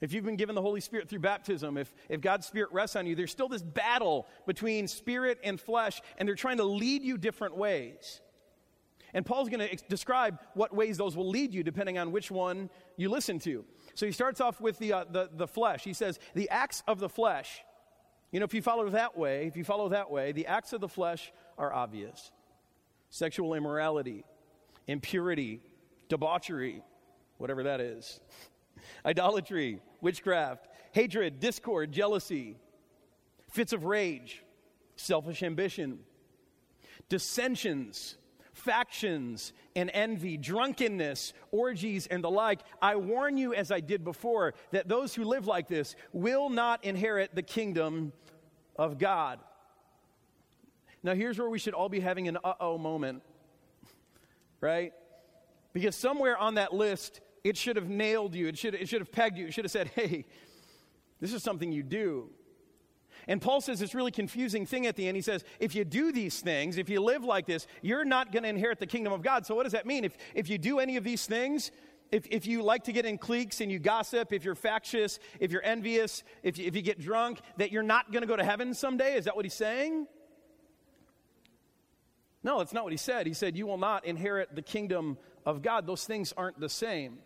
If 0.00 0.14
you've 0.14 0.24
been 0.24 0.36
given 0.36 0.54
the 0.54 0.62
Holy 0.62 0.80
Spirit 0.80 1.10
through 1.10 1.18
baptism, 1.18 1.76
if, 1.76 1.92
if 2.08 2.22
God's 2.22 2.46
Spirit 2.46 2.70
rests 2.72 2.96
on 2.96 3.06
you, 3.06 3.14
there's 3.14 3.30
still 3.30 3.48
this 3.48 3.62
battle 3.62 4.26
between 4.46 4.88
spirit 4.88 5.38
and 5.44 5.60
flesh, 5.60 6.00
and 6.16 6.26
they're 6.26 6.36
trying 6.36 6.56
to 6.56 6.64
lead 6.64 7.02
you 7.02 7.18
different 7.18 7.56
ways. 7.56 8.22
And 9.14 9.26
Paul's 9.26 9.48
going 9.48 9.60
to 9.60 9.72
ex- 9.72 9.82
describe 9.82 10.38
what 10.54 10.74
ways 10.74 10.96
those 10.96 11.16
will 11.16 11.28
lead 11.28 11.52
you 11.52 11.62
depending 11.62 11.98
on 11.98 12.12
which 12.12 12.30
one 12.30 12.70
you 12.96 13.08
listen 13.08 13.38
to. 13.40 13.64
So 13.94 14.06
he 14.06 14.12
starts 14.12 14.40
off 14.40 14.60
with 14.60 14.78
the, 14.78 14.92
uh, 14.92 15.04
the, 15.10 15.30
the 15.32 15.46
flesh. 15.48 15.82
He 15.84 15.92
says, 15.92 16.18
the 16.34 16.48
acts 16.50 16.82
of 16.86 17.00
the 17.00 17.08
flesh. 17.08 17.62
You 18.30 18.40
know, 18.40 18.44
if 18.44 18.54
you 18.54 18.62
follow 18.62 18.88
that 18.90 19.18
way, 19.18 19.46
if 19.46 19.56
you 19.56 19.64
follow 19.64 19.88
that 19.88 20.10
way, 20.10 20.32
the 20.32 20.46
acts 20.46 20.72
of 20.72 20.80
the 20.80 20.88
flesh 20.88 21.32
are 21.58 21.72
obvious 21.72 22.30
sexual 23.12 23.54
immorality, 23.54 24.24
impurity, 24.86 25.60
debauchery, 26.08 26.80
whatever 27.38 27.64
that 27.64 27.80
is, 27.80 28.20
idolatry, 29.04 29.80
witchcraft, 30.00 30.68
hatred, 30.92 31.40
discord, 31.40 31.90
jealousy, 31.90 32.56
fits 33.50 33.72
of 33.72 33.84
rage, 33.84 34.44
selfish 34.94 35.42
ambition, 35.42 35.98
dissensions, 37.08 38.16
factions, 38.60 39.52
and 39.74 39.90
envy, 39.92 40.36
drunkenness, 40.36 41.32
orgies, 41.50 42.06
and 42.06 42.22
the 42.22 42.30
like. 42.30 42.60
I 42.80 42.96
warn 42.96 43.36
you, 43.36 43.54
as 43.54 43.70
I 43.70 43.80
did 43.80 44.04
before, 44.04 44.54
that 44.70 44.88
those 44.88 45.14
who 45.14 45.24
live 45.24 45.46
like 45.46 45.68
this 45.68 45.96
will 46.12 46.50
not 46.50 46.84
inherit 46.84 47.34
the 47.34 47.42
kingdom 47.42 48.12
of 48.76 48.98
God. 48.98 49.40
Now, 51.02 51.14
here's 51.14 51.38
where 51.38 51.48
we 51.48 51.58
should 51.58 51.74
all 51.74 51.88
be 51.88 52.00
having 52.00 52.28
an 52.28 52.38
uh 52.44 52.54
oh 52.60 52.78
moment 52.78 53.22
right? 54.60 54.92
Because 55.72 55.96
somewhere 55.96 56.36
on 56.36 56.54
that 56.54 56.72
list, 56.72 57.20
it 57.44 57.56
should 57.56 57.76
have 57.76 57.88
nailed 57.88 58.34
you. 58.34 58.48
It 58.48 58.58
should, 58.58 58.74
it 58.74 58.88
should 58.88 59.00
have 59.00 59.12
pegged 59.12 59.38
you. 59.38 59.46
It 59.46 59.54
should 59.54 59.64
have 59.64 59.72
said, 59.72 59.90
hey, 59.94 60.26
this 61.20 61.32
is 61.32 61.42
something 61.42 61.72
you 61.72 61.82
do. 61.82 62.30
And 63.28 63.40
Paul 63.40 63.60
says 63.60 63.80
this 63.80 63.94
really 63.94 64.10
confusing 64.10 64.66
thing 64.66 64.86
at 64.86 64.96
the 64.96 65.08
end. 65.08 65.16
He 65.16 65.22
says, 65.22 65.44
if 65.58 65.74
you 65.74 65.84
do 65.84 66.12
these 66.12 66.40
things, 66.40 66.78
if 66.78 66.88
you 66.88 67.00
live 67.00 67.24
like 67.24 67.46
this, 67.46 67.66
you're 67.82 68.04
not 68.04 68.32
going 68.32 68.42
to 68.42 68.48
inherit 68.48 68.78
the 68.78 68.86
kingdom 68.86 69.12
of 69.12 69.22
God. 69.22 69.46
So, 69.46 69.54
what 69.54 69.64
does 69.64 69.72
that 69.72 69.86
mean? 69.86 70.04
If, 70.04 70.16
if 70.34 70.48
you 70.48 70.58
do 70.58 70.78
any 70.78 70.96
of 70.96 71.04
these 71.04 71.26
things, 71.26 71.70
if, 72.12 72.26
if 72.30 72.46
you 72.46 72.62
like 72.62 72.84
to 72.84 72.92
get 72.92 73.06
in 73.06 73.18
cliques 73.18 73.60
and 73.60 73.70
you 73.70 73.78
gossip, 73.78 74.32
if 74.32 74.44
you're 74.44 74.54
factious, 74.54 75.18
if 75.38 75.52
you're 75.52 75.64
envious, 75.64 76.24
if 76.42 76.58
you, 76.58 76.66
if 76.66 76.74
you 76.74 76.82
get 76.82 76.98
drunk, 76.98 77.40
that 77.58 77.70
you're 77.70 77.82
not 77.82 78.10
going 78.10 78.22
to 78.22 78.26
go 78.26 78.36
to 78.36 78.44
heaven 78.44 78.74
someday? 78.74 79.14
Is 79.14 79.26
that 79.26 79.36
what 79.36 79.44
he's 79.44 79.54
saying? 79.54 80.06
No, 82.42 82.58
that's 82.58 82.72
not 82.72 82.84
what 82.84 82.92
he 82.92 82.96
said. 82.96 83.26
He 83.26 83.34
said, 83.34 83.56
You 83.56 83.66
will 83.66 83.78
not 83.78 84.04
inherit 84.04 84.54
the 84.54 84.62
kingdom 84.62 85.18
of 85.44 85.62
God. 85.62 85.86
Those 85.86 86.04
things 86.04 86.32
aren't 86.36 86.58
the 86.58 86.68
same. 86.68 87.18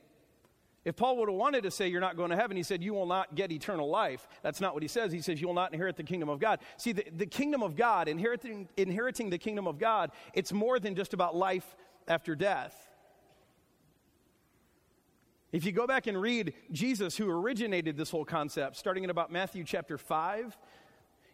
If 0.85 0.97
Paul 0.97 1.17
would 1.17 1.31
have 1.31 1.39
wanted 1.39 1.63
to 1.63 1.71
say 1.71 1.89
you're 1.89 2.01
not 2.01 2.17
going 2.17 2.31
to 2.31 2.37
heaven, 2.37 2.57
he 2.57 2.63
said 2.63 2.83
you 2.83 2.93
will 2.93 3.07
not 3.07 3.35
get 3.35 3.51
eternal 3.51 3.89
life. 3.89 4.29
That's 4.43 4.61
not 4.61 4.75
what 4.75 4.83
he 4.83 4.89
says. 4.89 5.13
He 5.13 5.23
says 5.23 5.41
you 5.41 5.47
will 5.47 5.55
not 5.55 5.73
inherit 5.73 5.97
the 5.97 6.03
kingdom 6.03 6.29
of 6.29 6.41
God. 6.41 6.61
See, 6.77 6.93
the, 6.93 7.07
the 7.11 7.27
kingdom 7.27 7.63
of 7.63 7.75
God, 7.75 8.07
inheriting, 8.07 8.69
inheriting 8.77 9.31
the 9.31 9.39
kingdom 9.39 9.67
of 9.67 9.79
God, 9.79 10.11
it's 10.35 10.53
more 10.53 10.79
than 10.79 10.95
just 10.95 11.15
about 11.15 11.35
life 11.35 11.75
after 12.07 12.37
death. 12.37 12.75
If 15.53 15.65
you 15.65 15.73
go 15.73 15.87
back 15.87 16.07
and 16.07 16.21
read 16.21 16.53
Jesus, 16.71 17.17
who 17.17 17.31
originated 17.31 17.97
this 17.97 18.11
whole 18.11 18.25
concept, 18.25 18.77
starting 18.77 19.05
in 19.05 19.11
about 19.11 19.33
Matthew 19.33 19.65
chapter 19.65 19.97
5, 19.97 20.59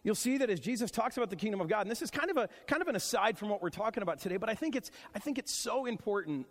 you'll 0.03 0.15
see 0.15 0.37
that 0.37 0.49
as 0.49 0.61
Jesus 0.61 0.91
talks 0.91 1.17
about 1.17 1.29
the 1.29 1.35
kingdom 1.35 1.59
of 1.59 1.67
God, 1.67 1.81
and 1.81 1.91
this 1.91 2.01
is 2.01 2.11
kind 2.11 2.29
of, 2.29 2.37
a, 2.37 2.47
kind 2.67 2.81
of 2.81 2.87
an 2.87 2.95
aside 2.95 3.37
from 3.37 3.49
what 3.49 3.61
we're 3.61 3.69
talking 3.69 4.03
about 4.03 4.19
today, 4.19 4.37
but 4.37 4.47
I 4.47 4.53
think 4.53 4.75
it's, 4.75 4.91
I 5.13 5.19
think 5.19 5.39
it's 5.39 5.51
so 5.51 5.87
important 5.87 6.45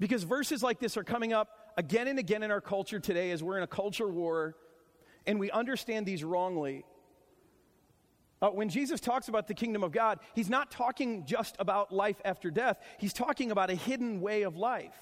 because 0.00 0.24
verses 0.24 0.62
like 0.62 0.80
this 0.80 0.96
are 0.96 1.04
coming 1.04 1.32
up 1.32 1.61
again 1.76 2.08
and 2.08 2.18
again 2.18 2.42
in 2.42 2.50
our 2.50 2.60
culture 2.60 3.00
today 3.00 3.30
as 3.30 3.42
we're 3.42 3.56
in 3.56 3.62
a 3.62 3.68
culture 3.68 4.08
war 4.08 4.56
and 5.26 5.38
we 5.38 5.50
understand 5.50 6.06
these 6.06 6.24
wrongly. 6.24 6.84
Uh, 8.40 8.48
when 8.48 8.68
Jesus 8.68 9.00
talks 9.00 9.28
about 9.28 9.46
the 9.46 9.54
kingdom 9.54 9.84
of 9.84 9.92
God, 9.92 10.18
he's 10.34 10.50
not 10.50 10.70
talking 10.70 11.24
just 11.24 11.54
about 11.58 11.92
life 11.92 12.20
after 12.24 12.50
death, 12.50 12.78
he's 12.98 13.12
talking 13.12 13.50
about 13.50 13.70
a 13.70 13.74
hidden 13.74 14.20
way 14.20 14.42
of 14.42 14.56
life. 14.56 14.96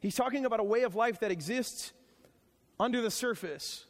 He's 0.00 0.14
talking 0.14 0.44
about 0.44 0.60
a 0.60 0.64
way 0.64 0.82
of 0.82 0.94
life 0.94 1.20
that 1.20 1.30
exists 1.30 1.92
under 2.78 3.00
the 3.00 3.10
surface. 3.10 3.86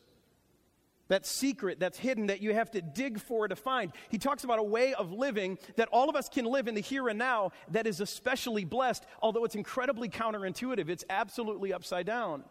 That's 1.08 1.30
secret, 1.30 1.78
that's 1.78 1.98
hidden, 1.98 2.28
that 2.28 2.40
you 2.40 2.54
have 2.54 2.70
to 2.70 2.80
dig 2.80 3.20
for 3.20 3.46
to 3.46 3.56
find. 3.56 3.92
He 4.08 4.16
talks 4.16 4.42
about 4.42 4.58
a 4.58 4.62
way 4.62 4.94
of 4.94 5.12
living 5.12 5.58
that 5.76 5.88
all 5.92 6.08
of 6.08 6.16
us 6.16 6.30
can 6.30 6.46
live 6.46 6.66
in 6.66 6.74
the 6.74 6.80
here 6.80 7.08
and 7.08 7.18
now 7.18 7.52
that 7.72 7.86
is 7.86 8.00
especially 8.00 8.64
blessed, 8.64 9.04
although 9.20 9.44
it's 9.44 9.54
incredibly 9.54 10.08
counterintuitive. 10.08 10.88
It's 10.88 11.04
absolutely 11.10 11.74
upside 11.74 12.06
down. 12.06 12.44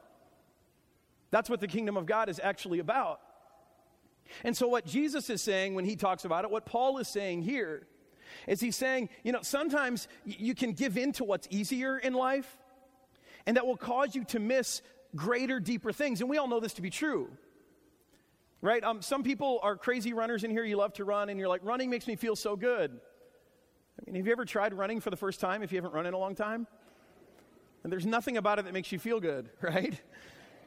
That's 1.31 1.49
what 1.49 1.61
the 1.61 1.67
kingdom 1.67 1.97
of 1.97 2.05
God 2.05 2.29
is 2.29 2.39
actually 2.43 2.77
about. 2.77 3.19
And 4.43 4.55
so, 4.55 4.67
what 4.67 4.85
Jesus 4.85 5.31
is 5.31 5.41
saying 5.41 5.73
when 5.73 5.83
he 5.83 5.95
talks 5.95 6.23
about 6.23 6.45
it, 6.45 6.51
what 6.51 6.65
Paul 6.65 6.99
is 6.99 7.07
saying 7.07 7.41
here, 7.41 7.87
is 8.47 8.59
he's 8.59 8.75
saying, 8.75 9.09
you 9.23 9.31
know, 9.31 9.41
sometimes 9.41 10.07
you 10.25 10.53
can 10.53 10.73
give 10.73 10.95
in 10.95 11.11
to 11.13 11.23
what's 11.23 11.47
easier 11.49 11.97
in 11.97 12.13
life, 12.13 12.57
and 13.47 13.57
that 13.57 13.65
will 13.65 13.77
cause 13.77 14.13
you 14.15 14.23
to 14.25 14.39
miss 14.39 14.83
greater, 15.15 15.59
deeper 15.59 15.91
things. 15.91 16.21
And 16.21 16.29
we 16.29 16.37
all 16.37 16.47
know 16.47 16.59
this 16.59 16.73
to 16.75 16.83
be 16.83 16.91
true 16.91 17.29
right? 18.63 18.81
Um, 18.81 19.01
some 19.01 19.23
people 19.23 19.59
are 19.61 19.75
crazy 19.75 20.13
runners 20.13 20.45
in 20.45 20.49
here. 20.49 20.63
You 20.63 20.77
love 20.77 20.93
to 20.93 21.03
run, 21.03 21.29
and 21.29 21.37
you're 21.37 21.49
like, 21.49 21.61
running 21.63 21.89
makes 21.89 22.07
me 22.07 22.15
feel 22.15 22.35
so 22.35 22.55
good. 22.55 22.91
I 23.99 24.09
mean, 24.09 24.15
have 24.15 24.25
you 24.25 24.31
ever 24.31 24.45
tried 24.45 24.73
running 24.73 25.01
for 25.01 25.09
the 25.09 25.17
first 25.17 25.41
time 25.41 25.61
if 25.61 25.71
you 25.71 25.77
haven't 25.77 25.93
run 25.93 26.05
in 26.05 26.13
a 26.13 26.17
long 26.17 26.33
time? 26.33 26.65
And 27.83 27.91
there's 27.91 28.05
nothing 28.05 28.37
about 28.37 28.59
it 28.59 28.65
that 28.65 28.73
makes 28.73 28.91
you 28.91 28.97
feel 28.97 29.19
good, 29.19 29.49
right? 29.61 30.01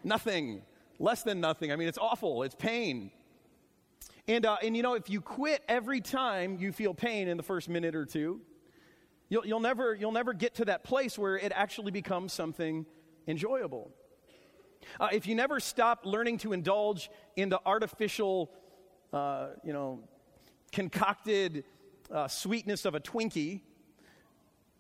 nothing. 0.05 0.63
Less 0.99 1.23
than 1.23 1.41
nothing. 1.41 1.73
I 1.73 1.77
mean, 1.77 1.89
it's 1.89 1.99
awful. 1.99 2.43
It's 2.43 2.55
pain. 2.55 3.11
And, 4.29 4.45
uh, 4.45 4.57
and 4.63 4.77
you 4.77 4.83
know, 4.83 4.95
if 4.95 5.09
you 5.09 5.21
quit 5.21 5.63
every 5.67 6.01
time 6.01 6.59
you 6.61 6.73
feel 6.73 6.93
pain 6.93 7.29
in 7.29 7.37
the 7.37 7.43
first 7.43 7.69
minute 7.69 7.95
or 7.95 8.05
two, 8.05 8.41
you'll, 9.31 9.47
you'll, 9.47 9.61
never, 9.61 9.95
you'll 9.95 10.13
never 10.13 10.33
get 10.35 10.55
to 10.57 10.67
that 10.67 10.85
place 10.85 11.19
where 11.19 11.37
it 11.37 11.53
actually 11.55 11.93
becomes 11.93 12.33
something 12.33 12.87
enjoyable. 13.27 13.91
Uh, 15.01 15.09
if 15.13 15.27
you 15.27 15.35
never 15.35 15.61
stop 15.61 16.05
learning 16.05 16.39
to 16.39 16.53
indulge 16.53 17.11
in 17.37 17.51
the 17.51 17.61
artificial, 17.65 18.51
uh, 19.13 19.49
you 19.63 19.73
know, 19.73 20.01
concocted 20.73 21.65
uh, 22.11 22.27
sweetness 22.29 22.85
of 22.85 22.95
a 22.95 23.01
Twinkie, 23.01 23.61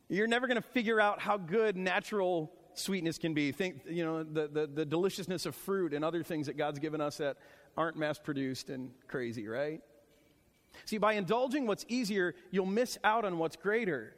you're 0.08 0.26
never 0.26 0.46
going 0.46 0.56
to 0.56 0.68
figure 0.68 1.00
out 1.00 1.20
how 1.20 1.36
good 1.36 1.76
natural 1.76 2.52
sweetness 2.74 3.18
can 3.18 3.34
be. 3.34 3.52
Think, 3.52 3.80
you 3.88 4.04
know, 4.04 4.22
the, 4.22 4.48
the, 4.48 4.66
the 4.66 4.84
deliciousness 4.84 5.46
of 5.46 5.54
fruit 5.54 5.92
and 5.92 6.04
other 6.04 6.22
things 6.22 6.46
that 6.46 6.56
God's 6.56 6.78
given 6.78 7.00
us 7.00 7.18
that 7.18 7.36
aren't 7.76 7.96
mass 7.96 8.18
produced 8.18 8.70
and 8.70 8.90
crazy, 9.08 9.48
right? 9.48 9.80
See, 10.84 10.98
by 10.98 11.14
indulging 11.14 11.66
what's 11.66 11.84
easier, 11.88 12.34
you'll 12.50 12.66
miss 12.66 12.98
out 13.02 13.24
on 13.24 13.38
what's 13.38 13.56
greater. 13.56 14.14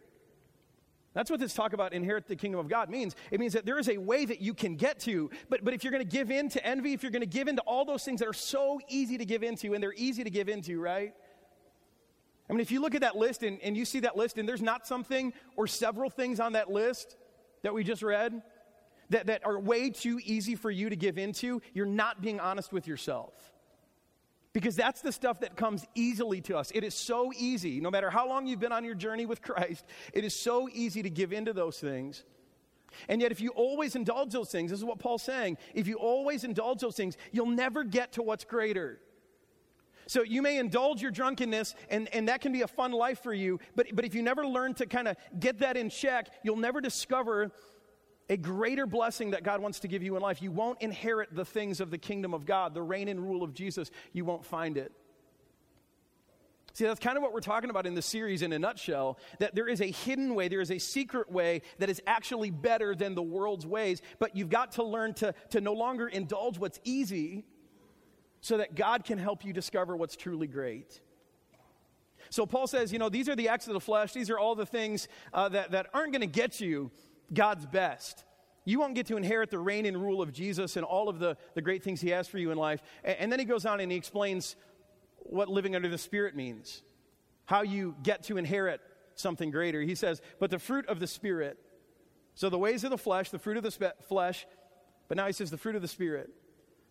That's 1.18 1.32
what 1.32 1.40
this 1.40 1.52
talk 1.52 1.72
about 1.72 1.94
inherit 1.94 2.28
the 2.28 2.36
kingdom 2.36 2.60
of 2.60 2.68
God 2.68 2.88
means. 2.88 3.16
It 3.32 3.40
means 3.40 3.52
that 3.54 3.66
there 3.66 3.80
is 3.80 3.88
a 3.88 3.98
way 3.98 4.24
that 4.24 4.40
you 4.40 4.54
can 4.54 4.76
get 4.76 5.00
to, 5.00 5.30
but, 5.48 5.64
but 5.64 5.74
if 5.74 5.82
you're 5.82 5.90
going 5.90 6.08
to 6.08 6.08
give 6.08 6.30
in 6.30 6.48
to 6.50 6.64
envy, 6.64 6.92
if 6.92 7.02
you're 7.02 7.10
going 7.10 7.22
to 7.22 7.26
give 7.26 7.48
in 7.48 7.56
to 7.56 7.62
all 7.62 7.84
those 7.84 8.04
things 8.04 8.20
that 8.20 8.28
are 8.28 8.32
so 8.32 8.78
easy 8.86 9.18
to 9.18 9.24
give 9.24 9.42
into, 9.42 9.74
and 9.74 9.82
they're 9.82 9.92
easy 9.94 10.22
to 10.22 10.30
give 10.30 10.48
into, 10.48 10.80
right? 10.80 11.12
I 12.48 12.52
mean, 12.52 12.60
if 12.60 12.70
you 12.70 12.80
look 12.80 12.94
at 12.94 13.00
that 13.00 13.16
list 13.16 13.42
and, 13.42 13.60
and 13.62 13.76
you 13.76 13.84
see 13.84 13.98
that 13.98 14.16
list 14.16 14.38
and 14.38 14.48
there's 14.48 14.62
not 14.62 14.86
something 14.86 15.32
or 15.56 15.66
several 15.66 16.08
things 16.08 16.38
on 16.38 16.52
that 16.52 16.70
list 16.70 17.16
that 17.62 17.74
we 17.74 17.82
just 17.82 18.04
read 18.04 18.40
that, 19.10 19.26
that 19.26 19.44
are 19.44 19.58
way 19.58 19.90
too 19.90 20.20
easy 20.22 20.54
for 20.54 20.70
you 20.70 20.88
to 20.88 20.94
give 20.94 21.18
into, 21.18 21.60
you're 21.74 21.84
not 21.84 22.22
being 22.22 22.38
honest 22.38 22.72
with 22.72 22.86
yourself. 22.86 23.32
Because 24.52 24.76
that's 24.76 25.02
the 25.02 25.12
stuff 25.12 25.40
that 25.40 25.56
comes 25.56 25.84
easily 25.94 26.40
to 26.42 26.56
us. 26.56 26.72
It 26.74 26.82
is 26.82 26.94
so 26.94 27.32
easy, 27.36 27.80
no 27.80 27.90
matter 27.90 28.10
how 28.10 28.28
long 28.28 28.46
you've 28.46 28.60
been 28.60 28.72
on 28.72 28.84
your 28.84 28.94
journey 28.94 29.26
with 29.26 29.42
Christ, 29.42 29.84
it 30.12 30.24
is 30.24 30.34
so 30.34 30.68
easy 30.72 31.02
to 31.02 31.10
give 31.10 31.32
into 31.32 31.52
those 31.52 31.78
things. 31.78 32.24
And 33.08 33.20
yet, 33.20 33.30
if 33.30 33.40
you 33.40 33.50
always 33.50 33.94
indulge 33.94 34.32
those 34.32 34.50
things, 34.50 34.70
this 34.70 34.78
is 34.78 34.84
what 34.84 34.98
Paul's 34.98 35.22
saying, 35.22 35.58
if 35.74 35.86
you 35.86 35.96
always 35.96 36.44
indulge 36.44 36.80
those 36.80 36.96
things, 36.96 37.16
you'll 37.32 37.46
never 37.46 37.84
get 37.84 38.12
to 38.12 38.22
what's 38.22 38.44
greater. 38.44 38.98
So 40.06 40.22
you 40.22 40.40
may 40.40 40.56
indulge 40.56 41.02
your 41.02 41.10
drunkenness, 41.10 41.74
and, 41.90 42.08
and 42.14 42.28
that 42.28 42.40
can 42.40 42.50
be 42.50 42.62
a 42.62 42.66
fun 42.66 42.92
life 42.92 43.22
for 43.22 43.34
you, 43.34 43.60
but, 43.76 43.88
but 43.92 44.06
if 44.06 44.14
you 44.14 44.22
never 44.22 44.46
learn 44.46 44.72
to 44.74 44.86
kind 44.86 45.06
of 45.06 45.16
get 45.38 45.58
that 45.58 45.76
in 45.76 45.90
check, 45.90 46.28
you'll 46.42 46.56
never 46.56 46.80
discover 46.80 47.52
a 48.28 48.36
greater 48.36 48.86
blessing 48.86 49.30
that 49.30 49.42
God 49.42 49.60
wants 49.60 49.80
to 49.80 49.88
give 49.88 50.02
you 50.02 50.16
in 50.16 50.22
life. 50.22 50.42
You 50.42 50.50
won't 50.50 50.80
inherit 50.82 51.34
the 51.34 51.44
things 51.44 51.80
of 51.80 51.90
the 51.90 51.98
kingdom 51.98 52.34
of 52.34 52.44
God, 52.46 52.74
the 52.74 52.82
reign 52.82 53.08
and 53.08 53.20
rule 53.20 53.42
of 53.42 53.54
Jesus. 53.54 53.90
You 54.12 54.24
won't 54.24 54.44
find 54.44 54.76
it. 54.76 54.92
See, 56.74 56.84
that's 56.84 57.00
kind 57.00 57.16
of 57.16 57.24
what 57.24 57.32
we're 57.32 57.40
talking 57.40 57.70
about 57.70 57.86
in 57.86 57.94
the 57.94 58.02
series 58.02 58.42
in 58.42 58.52
a 58.52 58.58
nutshell 58.58 59.18
that 59.40 59.56
there 59.56 59.66
is 59.66 59.80
a 59.80 59.90
hidden 59.90 60.36
way, 60.36 60.46
there 60.46 60.60
is 60.60 60.70
a 60.70 60.78
secret 60.78 61.28
way 61.28 61.62
that 61.78 61.90
is 61.90 62.00
actually 62.06 62.50
better 62.50 62.94
than 62.94 63.16
the 63.16 63.22
world's 63.22 63.66
ways, 63.66 64.00
but 64.20 64.36
you've 64.36 64.48
got 64.48 64.72
to 64.72 64.84
learn 64.84 65.14
to, 65.14 65.34
to 65.50 65.60
no 65.60 65.72
longer 65.72 66.06
indulge 66.06 66.56
what's 66.56 66.78
easy 66.84 67.44
so 68.40 68.58
that 68.58 68.76
God 68.76 69.04
can 69.04 69.18
help 69.18 69.44
you 69.44 69.52
discover 69.52 69.96
what's 69.96 70.14
truly 70.14 70.46
great. 70.46 71.00
So 72.30 72.46
Paul 72.46 72.66
says, 72.66 72.92
you 72.92 73.00
know, 73.00 73.08
these 73.08 73.28
are 73.28 73.34
the 73.34 73.48
acts 73.48 73.66
of 73.66 73.72
the 73.72 73.80
flesh, 73.80 74.12
these 74.12 74.30
are 74.30 74.38
all 74.38 74.54
the 74.54 74.66
things 74.66 75.08
uh, 75.32 75.48
that, 75.48 75.72
that 75.72 75.86
aren't 75.92 76.12
going 76.12 76.20
to 76.20 76.26
get 76.26 76.60
you 76.60 76.92
God's 77.32 77.66
best. 77.66 78.24
You 78.64 78.78
won't 78.78 78.94
get 78.94 79.06
to 79.06 79.16
inherit 79.16 79.50
the 79.50 79.58
reign 79.58 79.86
and 79.86 79.96
rule 79.96 80.20
of 80.20 80.32
Jesus 80.32 80.76
and 80.76 80.84
all 80.84 81.08
of 81.08 81.18
the, 81.18 81.36
the 81.54 81.62
great 81.62 81.82
things 81.82 82.00
he 82.00 82.10
has 82.10 82.28
for 82.28 82.38
you 82.38 82.50
in 82.50 82.58
life. 82.58 82.82
And, 83.02 83.16
and 83.18 83.32
then 83.32 83.38
he 83.38 83.44
goes 83.44 83.64
on 83.64 83.80
and 83.80 83.90
he 83.90 83.96
explains 83.96 84.56
what 85.16 85.48
living 85.48 85.74
under 85.74 85.88
the 85.88 85.98
Spirit 85.98 86.36
means, 86.36 86.82
how 87.46 87.62
you 87.62 87.94
get 88.02 88.24
to 88.24 88.36
inherit 88.36 88.80
something 89.14 89.50
greater. 89.50 89.80
He 89.80 89.94
says, 89.94 90.20
But 90.38 90.50
the 90.50 90.58
fruit 90.58 90.86
of 90.86 91.00
the 91.00 91.06
Spirit, 91.06 91.58
so 92.34 92.50
the 92.50 92.58
ways 92.58 92.84
of 92.84 92.90
the 92.90 92.98
flesh, 92.98 93.30
the 93.30 93.38
fruit 93.38 93.56
of 93.56 93.62
the 93.62 93.70
spe- 93.70 94.06
flesh, 94.06 94.46
but 95.08 95.16
now 95.16 95.26
he 95.26 95.32
says 95.32 95.50
the 95.50 95.56
fruit 95.56 95.74
of 95.74 95.82
the 95.82 95.88
Spirit 95.88 96.30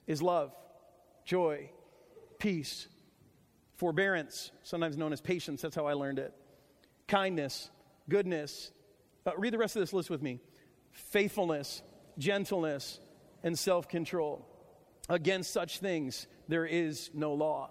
is 0.08 0.22
love, 0.22 0.51
joy, 1.25 1.70
peace, 2.39 2.88
forbearance, 3.75 4.51
sometimes 4.63 4.98
known 4.98 5.13
as 5.13 5.22
patience. 5.22 5.62
That's 5.62 5.75
how 5.75 5.86
I 5.86 5.94
learned 5.94 6.20
it. 6.20 6.34
Kindness, 7.08 7.70
goodness, 8.10 8.72
uh, 9.27 9.34
read 9.38 9.53
the 9.53 9.57
rest 9.57 9.75
of 9.75 9.81
this 9.81 9.93
list 9.93 10.10
with 10.10 10.22
me 10.22 10.39
faithfulness, 10.91 11.84
gentleness, 12.17 13.00
and 13.43 13.57
self 13.57 13.88
control. 13.88 14.48
Against 15.10 15.51
such 15.51 15.79
things, 15.79 16.27
there 16.48 16.65
is 16.65 17.10
no 17.13 17.34
law. 17.34 17.69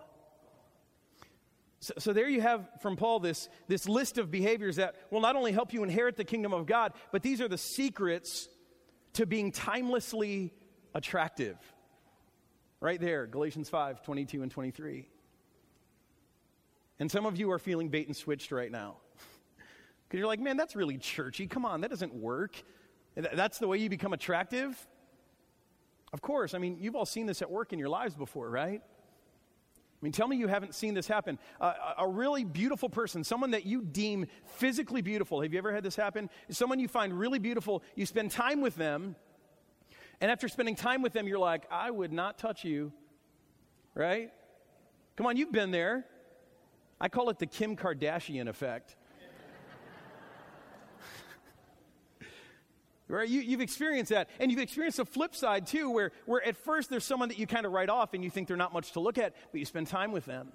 So, 1.81 1.95
so, 1.99 2.13
there 2.13 2.29
you 2.29 2.41
have 2.41 2.67
from 2.81 2.97
Paul 2.97 3.21
this, 3.21 3.49
this 3.69 3.89
list 3.89 4.17
of 4.17 4.31
behaviors 4.31 4.77
that 4.77 4.95
will 5.11 5.21
not 5.21 5.37
only 5.37 5.53
help 5.53 5.75
you 5.75 5.83
inherit 5.83 6.17
the 6.17 6.25
kingdom 6.25 6.55
of 6.55 6.67
God, 6.67 6.93
but 7.13 7.23
these 7.23 7.41
are 7.41 7.49
the 7.49 7.59
secrets 7.59 8.49
to 9.15 9.27
being 9.27 9.53
timelessly 9.53 10.53
attractive. 10.95 11.57
Right 12.81 13.01
there, 13.01 13.27
Galatians 13.27 13.69
5 13.69 14.03
22 14.03 14.43
and 14.43 14.51
23. 14.51 15.09
And 16.99 17.11
some 17.11 17.27
of 17.27 17.37
you 17.37 17.51
are 17.51 17.59
feeling 17.59 17.89
bait 17.89 18.07
and 18.07 18.17
switched 18.17 18.53
right 18.53 18.71
now. 18.71 18.97
Because 20.07 20.19
you're 20.19 20.27
like, 20.27 20.41
man, 20.41 20.57
that's 20.57 20.77
really 20.77 20.99
churchy. 20.99 21.47
Come 21.47 21.65
on, 21.65 21.81
that 21.81 21.91
doesn't 21.91 22.15
work. 22.15 22.63
That's 23.17 23.59
the 23.59 23.67
way 23.67 23.79
you 23.79 23.89
become 23.89 24.13
attractive? 24.13 24.87
Of 26.13 26.23
course. 26.23 26.55
I 26.55 26.59
mean, 26.59 26.79
you've 26.81 26.95
all 26.95 27.07
seen 27.07 27.27
this 27.27 27.43
at 27.43 27.51
work 27.51 27.73
in 27.73 27.79
your 27.79 27.89
lives 27.89 28.15
before, 28.15 28.49
right? 28.49 28.81
I 28.83 30.05
mean, 30.05 30.13
tell 30.13 30.29
me 30.29 30.37
you 30.37 30.47
haven't 30.47 30.75
seen 30.75 30.95
this 30.95 31.09
happen. 31.09 31.39
Uh, 31.61 31.73
a 31.99 32.07
really 32.07 32.45
beautiful 32.45 32.89
person, 32.89 33.25
someone 33.25 33.53
that 33.53 33.65
you 33.65 33.83
deem 33.83 34.27
physically 34.45 35.01
beautiful. 35.01 35.41
Have 35.41 35.53
you 35.53 35.59
ever 35.59 35.73
had 35.73 35.83
this 35.83 35.97
happen? 35.97 36.29
Someone 36.51 36.79
you 36.79 36.89
find 36.89 37.19
really 37.19 37.39
beautiful, 37.39 37.83
you 37.95 38.05
spend 38.05 38.31
time 38.31 38.61
with 38.61 38.77
them, 38.77 39.17
and 40.21 40.31
after 40.31 40.49
spending 40.49 40.77
time 40.77 41.03
with 41.03 41.13
them, 41.13 41.27
you're 41.27 41.39
like, 41.39 41.65
I 41.71 41.91
would 41.91 42.13
not 42.13 42.39
touch 42.39 42.65
you, 42.65 42.93
right? 43.95 44.31
Come 45.17 45.27
on, 45.27 45.37
you've 45.37 45.53
been 45.53 45.71
there. 45.71 46.05
I 47.01 47.09
call 47.09 47.31
it 47.31 47.39
the 47.39 47.47
Kim 47.47 47.77
Kardashian 47.77 48.49
effect. 48.49 48.97
Right? 53.09 53.29
You, 53.29 53.53
have 53.53 53.61
experienced 53.61 54.11
that. 54.11 54.29
And 54.41 54.51
you've 54.51 54.61
experienced 54.61 54.97
the 54.97 55.05
flip 55.05 55.37
side 55.37 55.67
too, 55.67 55.91
where, 55.91 56.11
where 56.25 56.45
at 56.45 56.57
first 56.57 56.91
there's 56.91 57.05
someone 57.05 57.29
that 57.29 57.39
you 57.39 57.47
kind 57.47 57.65
of 57.65 57.73
write 57.73 57.89
off 57.89 58.15
and 58.15 58.25
you 58.25 58.31
think 58.31 58.49
they're 58.49 58.57
not 58.57 58.73
much 58.73 58.93
to 58.93 59.01
look 59.01 59.17
at, 59.17 59.35
but 59.53 59.61
you 59.61 59.65
spend 59.65 59.87
time 59.87 60.11
with 60.11 60.25
them. 60.25 60.53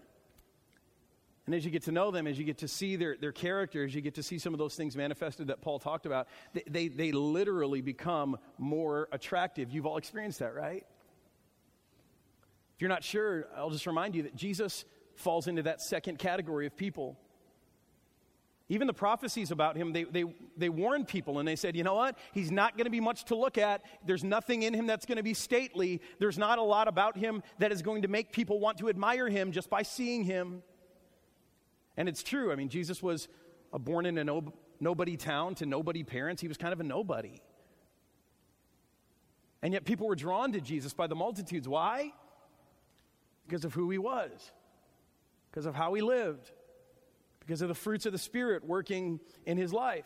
And 1.46 1.56
as 1.56 1.66
you 1.66 1.72
get 1.72 1.84
to 1.84 1.92
know 1.92 2.12
them, 2.12 2.28
as 2.28 2.38
you 2.38 2.44
get 2.46 2.60
to 2.60 2.68
see 2.68 2.98
their, 2.98 3.18
their 3.18 3.32
character, 3.32 3.84
as 3.84 3.96
you 3.96 4.02
get 4.02 4.16
to 4.16 4.24
see 4.24 4.38
some 4.38 4.54
of 4.54 4.60
those 4.60 4.76
things 4.76 4.96
manifested 4.96 5.48
that 5.48 5.62
Paul 5.62 5.80
talked 5.80 6.06
about, 6.06 6.28
they, 6.54 6.64
they, 6.68 6.88
they 6.88 7.12
literally 7.12 7.82
become 7.82 8.38
more 8.58 9.08
attractive. 9.12 9.72
You've 9.72 9.86
all 9.86 9.98
experienced 9.98 10.40
that, 10.40 10.54
right? 10.54 10.86
If 12.76 12.82
you're 12.82 12.90
not 12.90 13.04
sure, 13.04 13.48
I'll 13.56 13.70
just 13.70 13.88
remind 13.88 14.14
you 14.14 14.24
that 14.24 14.36
Jesus 14.36 14.86
falls 15.16 15.48
into 15.48 15.64
that 15.64 15.82
second 15.82 16.20
category 16.20 16.68
of 16.68 16.76
people. 16.76 17.18
Even 18.72 18.88
the 18.88 18.94
prophecies 18.94 19.52
about 19.52 19.76
him, 19.76 19.92
they, 19.92 20.06
they, 20.06 20.24
they 20.56 20.70
warned 20.70 21.06
people 21.06 21.40
and 21.40 21.48
they 21.48 21.58
said, 21.58 21.76
you 21.76 21.84
know 21.84 21.96
what? 21.96 22.18
He's 22.32 22.52
not 22.52 22.78
going 22.78 22.86
to 22.86 22.90
be 22.90 23.02
much 23.02 23.26
to 23.26 23.36
look 23.36 23.58
at. 23.58 23.82
There's 24.06 24.24
nothing 24.24 24.64
in 24.64 24.74
him 24.74 24.88
that's 24.88 25.06
going 25.06 25.18
to 25.18 25.24
be 25.24 25.34
stately. 25.34 26.00
There's 26.20 26.38
not 26.38 26.58
a 26.58 26.62
lot 26.62 26.88
about 26.88 27.18
him 27.18 27.44
that 27.60 27.74
is 27.74 27.82
going 27.82 28.04
to 28.04 28.08
make 28.08 28.32
people 28.32 28.62
want 28.62 28.78
to 28.78 28.88
admire 28.88 29.28
him 29.28 29.52
just 29.52 29.70
by 29.70 29.82
seeing 29.82 30.24
him. 30.24 30.64
And 31.98 32.08
it's 32.08 32.24
true. 32.24 32.54
I 32.54 32.56
mean, 32.56 32.70
Jesus 32.70 33.04
was 33.04 33.28
born 33.74 34.06
in 34.06 34.18
a 34.18 34.24
no, 34.24 34.54
nobody 34.80 35.18
town 35.18 35.56
to 35.56 35.66
nobody 35.66 36.06
parents. 36.06 36.42
He 36.42 36.48
was 36.48 36.56
kind 36.56 36.72
of 36.72 36.80
a 36.80 36.84
nobody. 36.84 37.42
And 39.62 39.74
yet 39.74 39.84
people 39.84 40.08
were 40.08 40.16
drawn 40.16 40.54
to 40.54 40.62
Jesus 40.62 40.94
by 40.94 41.08
the 41.08 41.16
multitudes. 41.16 41.68
Why? 41.68 42.14
Because 43.46 43.66
of 43.66 43.74
who 43.74 43.90
he 43.90 43.98
was, 43.98 44.32
because 45.52 45.66
of 45.66 45.76
how 45.76 45.94
he 45.94 46.02
lived 46.02 46.54
because 47.52 47.62
of 47.62 47.68
the 47.68 47.76
fruits 47.76 48.06
of 48.06 48.14
the 48.14 48.18
Spirit 48.18 48.64
working 48.64 49.20
in 49.46 49.58
his 49.58 49.74
life. 49.74 50.06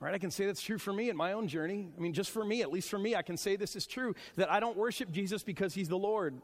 Right? 0.00 0.14
I 0.14 0.18
can 0.18 0.30
say 0.30 0.46
that's 0.46 0.62
true 0.62 0.78
for 0.78 0.94
me 0.94 1.10
in 1.10 1.16
my 1.16 1.34
own 1.34 1.46
journey. 1.46 1.90
I 1.94 2.00
mean, 2.00 2.14
just 2.14 2.30
for 2.30 2.42
me, 2.42 2.62
at 2.62 2.72
least 2.72 2.88
for 2.88 2.98
me, 2.98 3.14
I 3.14 3.20
can 3.20 3.36
say 3.36 3.56
this 3.56 3.76
is 3.76 3.86
true 3.86 4.14
that 4.36 4.50
I 4.50 4.60
don't 4.60 4.78
worship 4.78 5.10
Jesus 5.10 5.42
because 5.42 5.74
he's 5.74 5.90
the 5.90 5.98
Lord. 5.98 6.40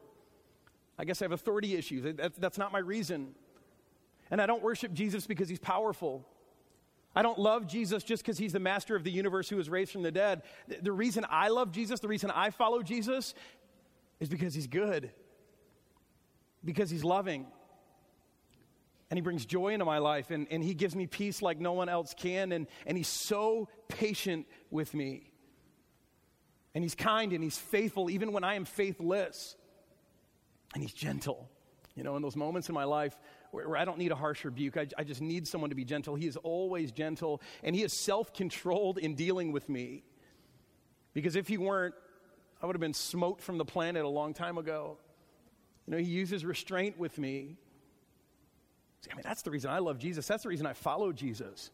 I 0.98 1.06
guess 1.06 1.22
I 1.22 1.24
have 1.24 1.32
authority 1.32 1.74
issues. 1.74 2.04
That's, 2.18 2.36
that's 2.36 2.58
not 2.58 2.70
my 2.70 2.80
reason. 2.80 3.34
And 4.30 4.42
I 4.42 4.46
don't 4.46 4.62
worship 4.62 4.92
Jesus 4.92 5.26
because 5.26 5.48
he's 5.48 5.58
powerful. 5.58 6.28
I 7.14 7.22
don't 7.22 7.38
love 7.38 7.66
Jesus 7.66 8.02
just 8.04 8.22
because 8.22 8.36
he's 8.36 8.52
the 8.52 8.60
master 8.60 8.94
of 8.94 9.04
the 9.04 9.10
universe 9.10 9.48
who 9.48 9.56
was 9.56 9.70
raised 9.70 9.90
from 9.90 10.02
the 10.02 10.12
dead. 10.12 10.42
The 10.82 10.92
reason 10.92 11.24
I 11.30 11.48
love 11.48 11.72
Jesus, 11.72 12.00
the 12.00 12.08
reason 12.08 12.30
I 12.30 12.50
follow 12.50 12.82
Jesus, 12.82 13.32
is 14.20 14.28
because 14.28 14.52
he's 14.52 14.66
good, 14.66 15.12
because 16.62 16.90
he's 16.90 17.04
loving, 17.04 17.46
and 19.10 19.16
he 19.16 19.22
brings 19.22 19.46
joy 19.46 19.68
into 19.68 19.84
my 19.84 19.98
life 19.98 20.30
and, 20.30 20.46
and 20.50 20.62
he 20.62 20.74
gives 20.74 20.96
me 20.96 21.06
peace 21.06 21.40
like 21.40 21.60
no 21.60 21.72
one 21.72 21.88
else 21.88 22.14
can 22.14 22.52
and, 22.52 22.66
and 22.86 22.96
he's 22.96 23.08
so 23.08 23.68
patient 23.88 24.46
with 24.70 24.94
me. 24.94 25.30
And 26.74 26.82
he's 26.84 26.94
kind 26.94 27.32
and 27.32 27.42
he's 27.42 27.56
faithful 27.56 28.10
even 28.10 28.32
when 28.32 28.44
i 28.44 28.54
am 28.54 28.64
faithless. 28.64 29.56
And 30.74 30.82
he's 30.82 30.92
gentle. 30.92 31.48
You 31.94 32.02
know 32.02 32.16
in 32.16 32.22
those 32.22 32.36
moments 32.36 32.68
in 32.68 32.74
my 32.74 32.84
life 32.84 33.16
where, 33.52 33.68
where 33.68 33.78
i 33.78 33.84
don't 33.84 33.98
need 33.98 34.12
a 34.12 34.16
harsh 34.16 34.44
rebuke 34.44 34.76
I, 34.76 34.86
I 34.98 35.04
just 35.04 35.22
need 35.22 35.46
someone 35.46 35.70
to 35.70 35.76
be 35.76 35.84
gentle. 35.84 36.16
He 36.16 36.26
is 36.26 36.36
always 36.36 36.90
gentle 36.90 37.40
and 37.62 37.76
he 37.76 37.82
is 37.82 37.92
self-controlled 37.92 38.98
in 38.98 39.14
dealing 39.14 39.52
with 39.52 39.68
me. 39.68 40.02
Because 41.14 41.36
if 41.36 41.46
he 41.46 41.58
weren't 41.58 41.94
i 42.60 42.66
would 42.66 42.74
have 42.74 42.80
been 42.80 42.92
smote 42.92 43.40
from 43.40 43.56
the 43.56 43.64
planet 43.64 44.04
a 44.04 44.08
long 44.08 44.34
time 44.34 44.58
ago. 44.58 44.98
You 45.86 45.92
know 45.92 45.98
he 45.98 46.10
uses 46.10 46.44
restraint 46.44 46.98
with 46.98 47.18
me 47.18 47.56
I 49.10 49.14
mean, 49.14 49.22
that's 49.22 49.42
the 49.42 49.50
reason 49.50 49.70
I 49.70 49.78
love 49.78 49.98
Jesus. 49.98 50.26
That's 50.26 50.42
the 50.42 50.48
reason 50.48 50.66
I 50.66 50.72
follow 50.72 51.12
Jesus. 51.12 51.70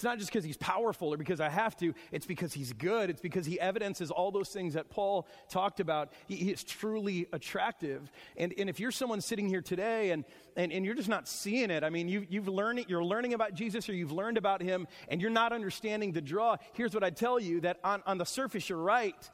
It's 0.00 0.04
not 0.04 0.16
just 0.16 0.30
because 0.30 0.44
he's 0.44 0.56
powerful 0.56 1.12
or 1.12 1.18
because 1.18 1.42
I 1.42 1.50
have 1.50 1.76
to, 1.76 1.92
it's 2.10 2.24
because 2.24 2.54
he's 2.54 2.72
good. 2.72 3.10
It's 3.10 3.20
because 3.20 3.44
he 3.44 3.60
evidences 3.60 4.10
all 4.10 4.30
those 4.30 4.48
things 4.48 4.72
that 4.72 4.88
Paul 4.88 5.28
talked 5.50 5.78
about. 5.78 6.14
He, 6.26 6.36
he 6.36 6.50
is 6.50 6.64
truly 6.64 7.26
attractive. 7.34 8.10
And, 8.38 8.54
and 8.56 8.70
if 8.70 8.80
you're 8.80 8.92
someone 8.92 9.20
sitting 9.20 9.46
here 9.46 9.60
today 9.60 10.12
and, 10.12 10.24
and, 10.56 10.72
and 10.72 10.86
you're 10.86 10.94
just 10.94 11.10
not 11.10 11.28
seeing 11.28 11.70
it, 11.70 11.84
I 11.84 11.90
mean, 11.90 12.08
you, 12.08 12.26
you've 12.30 12.48
learned, 12.48 12.86
you're 12.88 13.04
learning 13.04 13.34
about 13.34 13.52
Jesus 13.52 13.90
or 13.90 13.92
you've 13.92 14.10
learned 14.10 14.38
about 14.38 14.62
him 14.62 14.88
and 15.08 15.20
you're 15.20 15.30
not 15.30 15.52
understanding 15.52 16.12
the 16.12 16.22
draw, 16.22 16.56
here's 16.72 16.94
what 16.94 17.04
I 17.04 17.10
tell 17.10 17.38
you 17.38 17.60
that 17.60 17.78
on, 17.84 18.02
on 18.06 18.16
the 18.16 18.24
surface, 18.24 18.70
you're 18.70 18.78
right. 18.78 19.30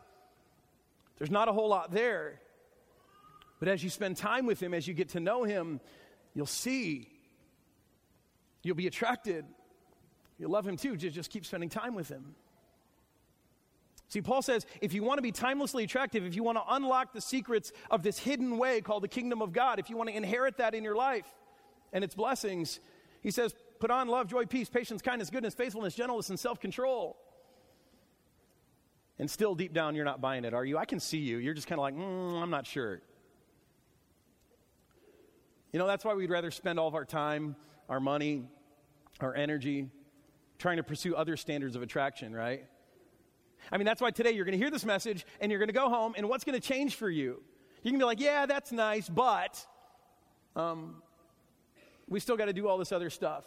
There's 1.18 1.31
not 1.31 1.46
a 1.46 1.52
whole 1.52 1.68
lot 1.68 1.92
there. 1.92 2.40
But 3.61 3.68
as 3.68 3.85
you 3.85 3.90
spend 3.90 4.16
time 4.16 4.46
with 4.46 4.61
him, 4.61 4.74
as 4.74 4.88
you 4.88 4.94
get 4.94 5.11
to 5.11 5.20
know 5.20 5.44
him, 5.44 5.81
you'll 6.37 6.46
see 6.46 7.09
You'll 8.66 8.75
be 8.75 8.88
attracted. 8.88 9.44
You'll 10.40 10.51
love 10.51 10.66
him 10.66 10.77
too. 10.77 10.96
Just, 10.96 11.14
just 11.14 11.31
keep 11.31 11.46
spending 11.46 11.68
time 11.68 11.94
with 11.94 12.09
him. 12.09 12.35
See, 14.09 14.20
Paul 14.20 14.42
says 14.42 14.66
if 14.81 14.92
you 14.92 15.05
want 15.05 15.18
to 15.18 15.22
be 15.22 15.31
timelessly 15.31 15.85
attractive, 15.85 16.27
if 16.27 16.35
you 16.35 16.42
want 16.42 16.59
to 16.59 16.64
unlock 16.75 17.12
the 17.12 17.20
secrets 17.20 17.70
of 17.92 18.03
this 18.03 18.18
hidden 18.18 18.59
way 18.59 18.81
called 18.81 19.05
the 19.05 19.09
kingdom 19.09 19.40
of 19.40 19.53
God, 19.53 19.79
if 19.79 19.88
you 19.88 19.96
want 19.96 20.11
to 20.11 20.16
inherit 20.16 20.57
that 20.57 20.75
in 20.75 20.83
your 20.83 20.96
life 20.96 21.27
and 21.92 22.03
its 22.03 22.16
blessings, 22.16 22.81
he 23.20 23.31
says, 23.31 23.55
put 23.79 23.92
on 23.92 24.09
love, 24.09 24.27
joy, 24.27 24.46
peace, 24.46 24.68
patience, 24.68 25.01
kindness, 25.01 25.31
goodness, 25.31 25.55
faithfulness, 25.55 25.94
gentleness, 25.94 26.29
and 26.31 26.38
self 26.38 26.59
control. 26.59 27.16
And 29.20 29.31
still 29.31 29.55
deep 29.55 29.72
down, 29.75 29.94
you're 29.94 30.05
not 30.05 30.20
buying 30.20 30.44
it, 30.44 30.55
are 30.55 30.64
you? 30.64 30.77
I 30.77 30.87
can 30.87 30.99
see 30.99 31.18
you. 31.18 31.38
You're 31.38 31.55
just 31.55 31.68
kind 31.68 31.79
of 31.79 31.83
like, 31.83 31.94
mm, 31.94 32.42
I'm 32.42 32.51
not 32.51 32.66
sure. 32.66 33.01
You 35.76 35.78
know, 35.80 35.86
that's 35.86 36.06
why 36.06 36.14
we'd 36.14 36.30
rather 36.30 36.50
spend 36.50 36.80
all 36.80 36.88
of 36.88 36.94
our 36.94 37.04
time, 37.04 37.54
our 37.90 38.00
money, 38.00 38.48
our 39.20 39.34
energy 39.34 39.90
trying 40.56 40.78
to 40.78 40.82
pursue 40.82 41.14
other 41.14 41.36
standards 41.36 41.76
of 41.76 41.82
attraction, 41.82 42.34
right? 42.34 42.64
I 43.70 43.76
mean, 43.76 43.84
that's 43.84 44.00
why 44.00 44.10
today 44.10 44.30
you're 44.30 44.46
going 44.46 44.58
to 44.58 44.58
hear 44.58 44.70
this 44.70 44.86
message 44.86 45.26
and 45.38 45.52
you're 45.52 45.58
going 45.58 45.68
to 45.68 45.74
go 45.74 45.90
home, 45.90 46.14
and 46.16 46.30
what's 46.30 46.44
going 46.44 46.58
to 46.58 46.66
change 46.66 46.94
for 46.94 47.10
you? 47.10 47.42
You 47.82 47.90
can 47.90 47.98
be 47.98 48.06
like, 48.06 48.20
yeah, 48.20 48.46
that's 48.46 48.72
nice, 48.72 49.06
but 49.06 49.66
um, 50.56 51.02
we 52.08 52.20
still 52.20 52.38
got 52.38 52.46
to 52.46 52.54
do 52.54 52.68
all 52.68 52.78
this 52.78 52.90
other 52.90 53.10
stuff. 53.10 53.44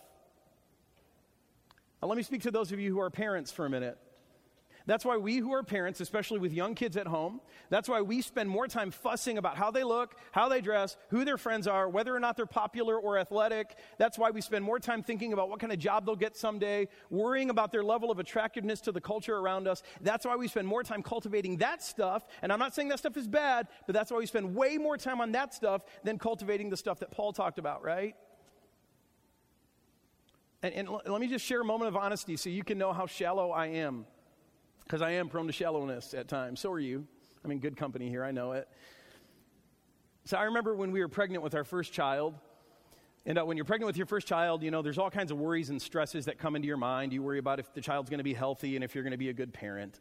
Now, 1.99 2.09
let 2.09 2.15
me 2.15 2.21
speak 2.21 2.43
to 2.43 2.51
those 2.51 2.71
of 2.71 2.79
you 2.79 2.91
who 2.91 2.99
are 2.99 3.09
parents 3.09 3.51
for 3.51 3.65
a 3.65 3.71
minute. 3.71 3.97
That's 4.89 5.05
why 5.05 5.17
we 5.17 5.37
who 5.37 5.53
are 5.53 5.61
parents, 5.61 6.01
especially 6.01 6.39
with 6.39 6.51
young 6.51 6.73
kids 6.73 6.97
at 6.97 7.05
home, 7.05 7.41
that's 7.69 7.87
why 7.87 8.01
we 8.01 8.23
spend 8.23 8.49
more 8.49 8.67
time 8.67 8.89
fussing 8.89 9.37
about 9.37 9.55
how 9.55 9.69
they 9.69 9.83
look, 9.83 10.15
how 10.31 10.49
they 10.49 10.61
dress, 10.61 10.97
who 11.09 11.23
their 11.23 11.37
friends 11.37 11.67
are, 11.67 11.87
whether 11.87 12.15
or 12.15 12.19
not 12.19 12.35
they're 12.35 12.47
popular 12.47 12.97
or 12.97 13.19
athletic. 13.19 13.75
That's 13.99 14.17
why 14.17 14.31
we 14.31 14.41
spend 14.41 14.65
more 14.65 14.79
time 14.79 15.03
thinking 15.03 15.31
about 15.31 15.47
what 15.47 15.59
kind 15.59 15.71
of 15.71 15.77
job 15.77 16.07
they'll 16.07 16.15
get 16.15 16.35
someday, 16.35 16.87
worrying 17.11 17.51
about 17.51 17.71
their 17.71 17.83
level 17.83 18.09
of 18.09 18.17
attractiveness 18.17 18.81
to 18.81 18.91
the 18.91 18.99
culture 18.99 19.37
around 19.37 19.67
us. 19.67 19.83
That's 20.01 20.25
why 20.25 20.35
we 20.35 20.47
spend 20.47 20.67
more 20.67 20.81
time 20.81 21.03
cultivating 21.03 21.57
that 21.57 21.83
stuff. 21.83 22.25
And 22.41 22.51
I'm 22.51 22.57
not 22.57 22.73
saying 22.73 22.87
that 22.87 22.97
stuff 22.97 23.15
is 23.15 23.27
bad, 23.27 23.67
but 23.85 23.93
that's 23.93 24.09
why 24.09 24.17
we 24.17 24.25
spend 24.25 24.55
way 24.55 24.79
more 24.79 24.97
time 24.97 25.21
on 25.21 25.33
that 25.33 25.53
stuff 25.53 25.83
than 26.03 26.17
cultivating 26.17 26.71
the 26.71 26.77
stuff 26.77 26.97
that 27.01 27.11
Paul 27.11 27.31
talked 27.31 27.59
about, 27.59 27.83
right? 27.83 28.15
And, 30.63 30.73
and, 30.73 30.89
let 30.89 31.21
me 31.21 31.27
just 31.27 31.45
share 31.45 31.61
a 31.61 31.65
moment 31.65 31.89
of 31.89 31.95
honesty 31.95 32.37
so 32.37 32.49
you 32.49 32.63
can 32.63 32.79
know 32.79 32.91
how 32.91 33.05
shallow 33.05 33.51
I 33.51 33.67
am 33.67 34.07
because 34.89 35.03
I 35.03 35.11
am 35.11 35.29
prone 35.29 35.45
to 35.45 35.53
shallowness 35.53 36.15
at 36.15 36.27
times. 36.27 36.59
So 36.59 36.71
are 36.71 36.79
you. 36.79 37.05
I'm 37.45 37.51
in 37.51 37.59
good 37.59 37.77
company 37.77 38.09
here, 38.09 38.23
I 38.23 38.31
know 38.31 38.53
it. 38.53 38.67
So 40.25 40.35
I 40.35 40.45
remember 40.45 40.75
when 40.75 40.91
we 40.91 40.99
were 40.99 41.07
pregnant 41.07 41.43
with 41.43 41.53
our 41.53 41.63
first 41.63 41.93
child. 41.93 42.33
And 43.23 43.37
uh, 43.37 43.45
when 43.45 43.55
you're 43.55 43.65
pregnant 43.65 43.85
with 43.85 43.97
your 43.97 44.07
first 44.07 44.25
child, 44.25 44.63
you 44.63 44.71
know, 44.71 44.81
there's 44.81 44.97
all 44.97 45.11
kinds 45.11 45.31
of 45.31 45.37
worries 45.37 45.69
and 45.69 45.79
stresses 45.79 46.25
that 46.25 46.39
come 46.39 46.55
into 46.55 46.67
your 46.67 46.77
mind. 46.77 47.13
You 47.13 47.21
worry 47.21 47.37
about 47.37 47.59
if 47.59 47.71
the 47.75 47.81
child's 47.81 48.09
going 48.09 48.17
to 48.17 48.23
be 48.23 48.33
healthy 48.33 48.75
and 48.75 48.83
if 48.83 48.95
you're 48.95 49.03
going 49.03 49.11
to 49.11 49.17
be 49.17 49.29
a 49.29 49.33
good 49.33 49.53
parent, 49.53 49.99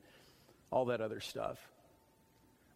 all 0.70 0.86
that 0.86 1.02
other 1.02 1.20
stuff. 1.20 1.58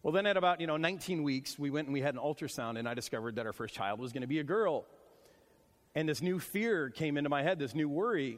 Well, 0.03 0.13
then 0.13 0.27
at 0.27 0.37
about, 0.37 0.61
you 0.61 0.67
know, 0.67 0.77
19 0.77 1.23
weeks, 1.23 1.57
we 1.57 1.71
went 1.71 1.87
and 1.87 1.93
we 1.93 2.01
had 2.01 2.13
an 2.13 2.21
ultrasound, 2.21 2.77
and 2.77 2.87
I 2.87 2.93
discovered 2.93 3.37
that 3.37 3.47
our 3.47 3.53
first 3.53 3.73
child 3.73 3.99
was 3.99 4.13
going 4.13 4.21
to 4.21 4.27
be 4.27 4.37
a 4.37 4.43
girl. 4.43 4.85
And 5.95 6.07
this 6.07 6.21
new 6.21 6.39
fear 6.39 6.91
came 6.91 7.17
into 7.17 7.31
my 7.31 7.41
head, 7.41 7.57
this 7.57 7.73
new 7.73 7.89
worry. 7.89 8.37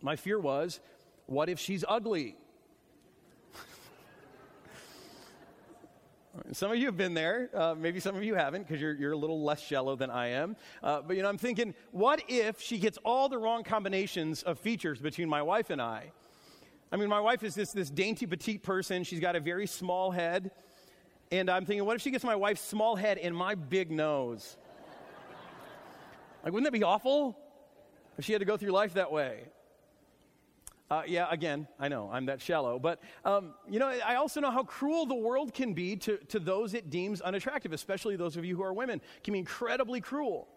My 0.00 0.16
fear 0.16 0.40
was, 0.40 0.80
what 1.26 1.48
if 1.48 1.60
she's 1.60 1.84
ugly? 1.86 2.36
Some 6.52 6.72
of 6.72 6.78
you 6.78 6.86
have 6.86 6.96
been 6.96 7.12
there. 7.12 7.50
Uh, 7.52 7.74
maybe 7.76 8.00
some 8.00 8.16
of 8.16 8.24
you 8.24 8.34
haven't 8.34 8.66
because 8.66 8.80
you're, 8.80 8.94
you're 8.94 9.12
a 9.12 9.16
little 9.16 9.42
less 9.42 9.60
shallow 9.60 9.96
than 9.96 10.10
I 10.10 10.28
am. 10.28 10.56
Uh, 10.82 11.02
but, 11.02 11.16
you 11.16 11.22
know, 11.22 11.28
I'm 11.28 11.36
thinking, 11.36 11.74
what 11.90 12.22
if 12.26 12.60
she 12.60 12.78
gets 12.78 12.98
all 13.04 13.28
the 13.28 13.36
wrong 13.36 13.64
combinations 13.64 14.42
of 14.42 14.58
features 14.58 14.98
between 14.98 15.28
my 15.28 15.42
wife 15.42 15.68
and 15.68 15.80
I? 15.80 16.10
I 16.90 16.96
mean, 16.96 17.08
my 17.08 17.20
wife 17.20 17.42
is 17.42 17.54
this, 17.54 17.72
this 17.72 17.90
dainty, 17.90 18.24
petite 18.26 18.62
person. 18.62 19.04
She's 19.04 19.20
got 19.20 19.36
a 19.36 19.40
very 19.40 19.66
small 19.66 20.10
head. 20.10 20.50
And 21.30 21.50
I'm 21.50 21.66
thinking, 21.66 21.84
what 21.84 21.96
if 21.96 22.02
she 22.02 22.10
gets 22.10 22.24
my 22.24 22.36
wife's 22.36 22.62
small 22.62 22.96
head 22.96 23.18
and 23.18 23.36
my 23.36 23.54
big 23.54 23.90
nose? 23.90 24.56
like, 26.44 26.52
wouldn't 26.52 26.64
that 26.64 26.78
be 26.78 26.82
awful 26.82 27.36
if 28.16 28.24
she 28.24 28.32
had 28.32 28.40
to 28.40 28.46
go 28.46 28.56
through 28.56 28.70
life 28.70 28.94
that 28.94 29.12
way? 29.12 29.44
Uh, 30.92 31.02
yeah, 31.06 31.26
again, 31.30 31.66
I 31.80 31.88
know 31.88 32.10
I'm 32.12 32.26
that 32.26 32.42
shallow. 32.42 32.78
But, 32.78 33.00
um, 33.24 33.54
you 33.66 33.78
know, 33.78 33.88
I 33.88 34.16
also 34.16 34.42
know 34.42 34.50
how 34.50 34.62
cruel 34.62 35.06
the 35.06 35.14
world 35.14 35.54
can 35.54 35.72
be 35.72 35.96
to, 35.96 36.18
to 36.28 36.38
those 36.38 36.74
it 36.74 36.90
deems 36.90 37.22
unattractive, 37.22 37.72
especially 37.72 38.16
those 38.16 38.36
of 38.36 38.44
you 38.44 38.54
who 38.56 38.62
are 38.62 38.74
women. 38.74 39.00
It 39.16 39.24
can 39.24 39.32
be 39.32 39.38
incredibly 39.38 40.02
cruel. 40.02 40.48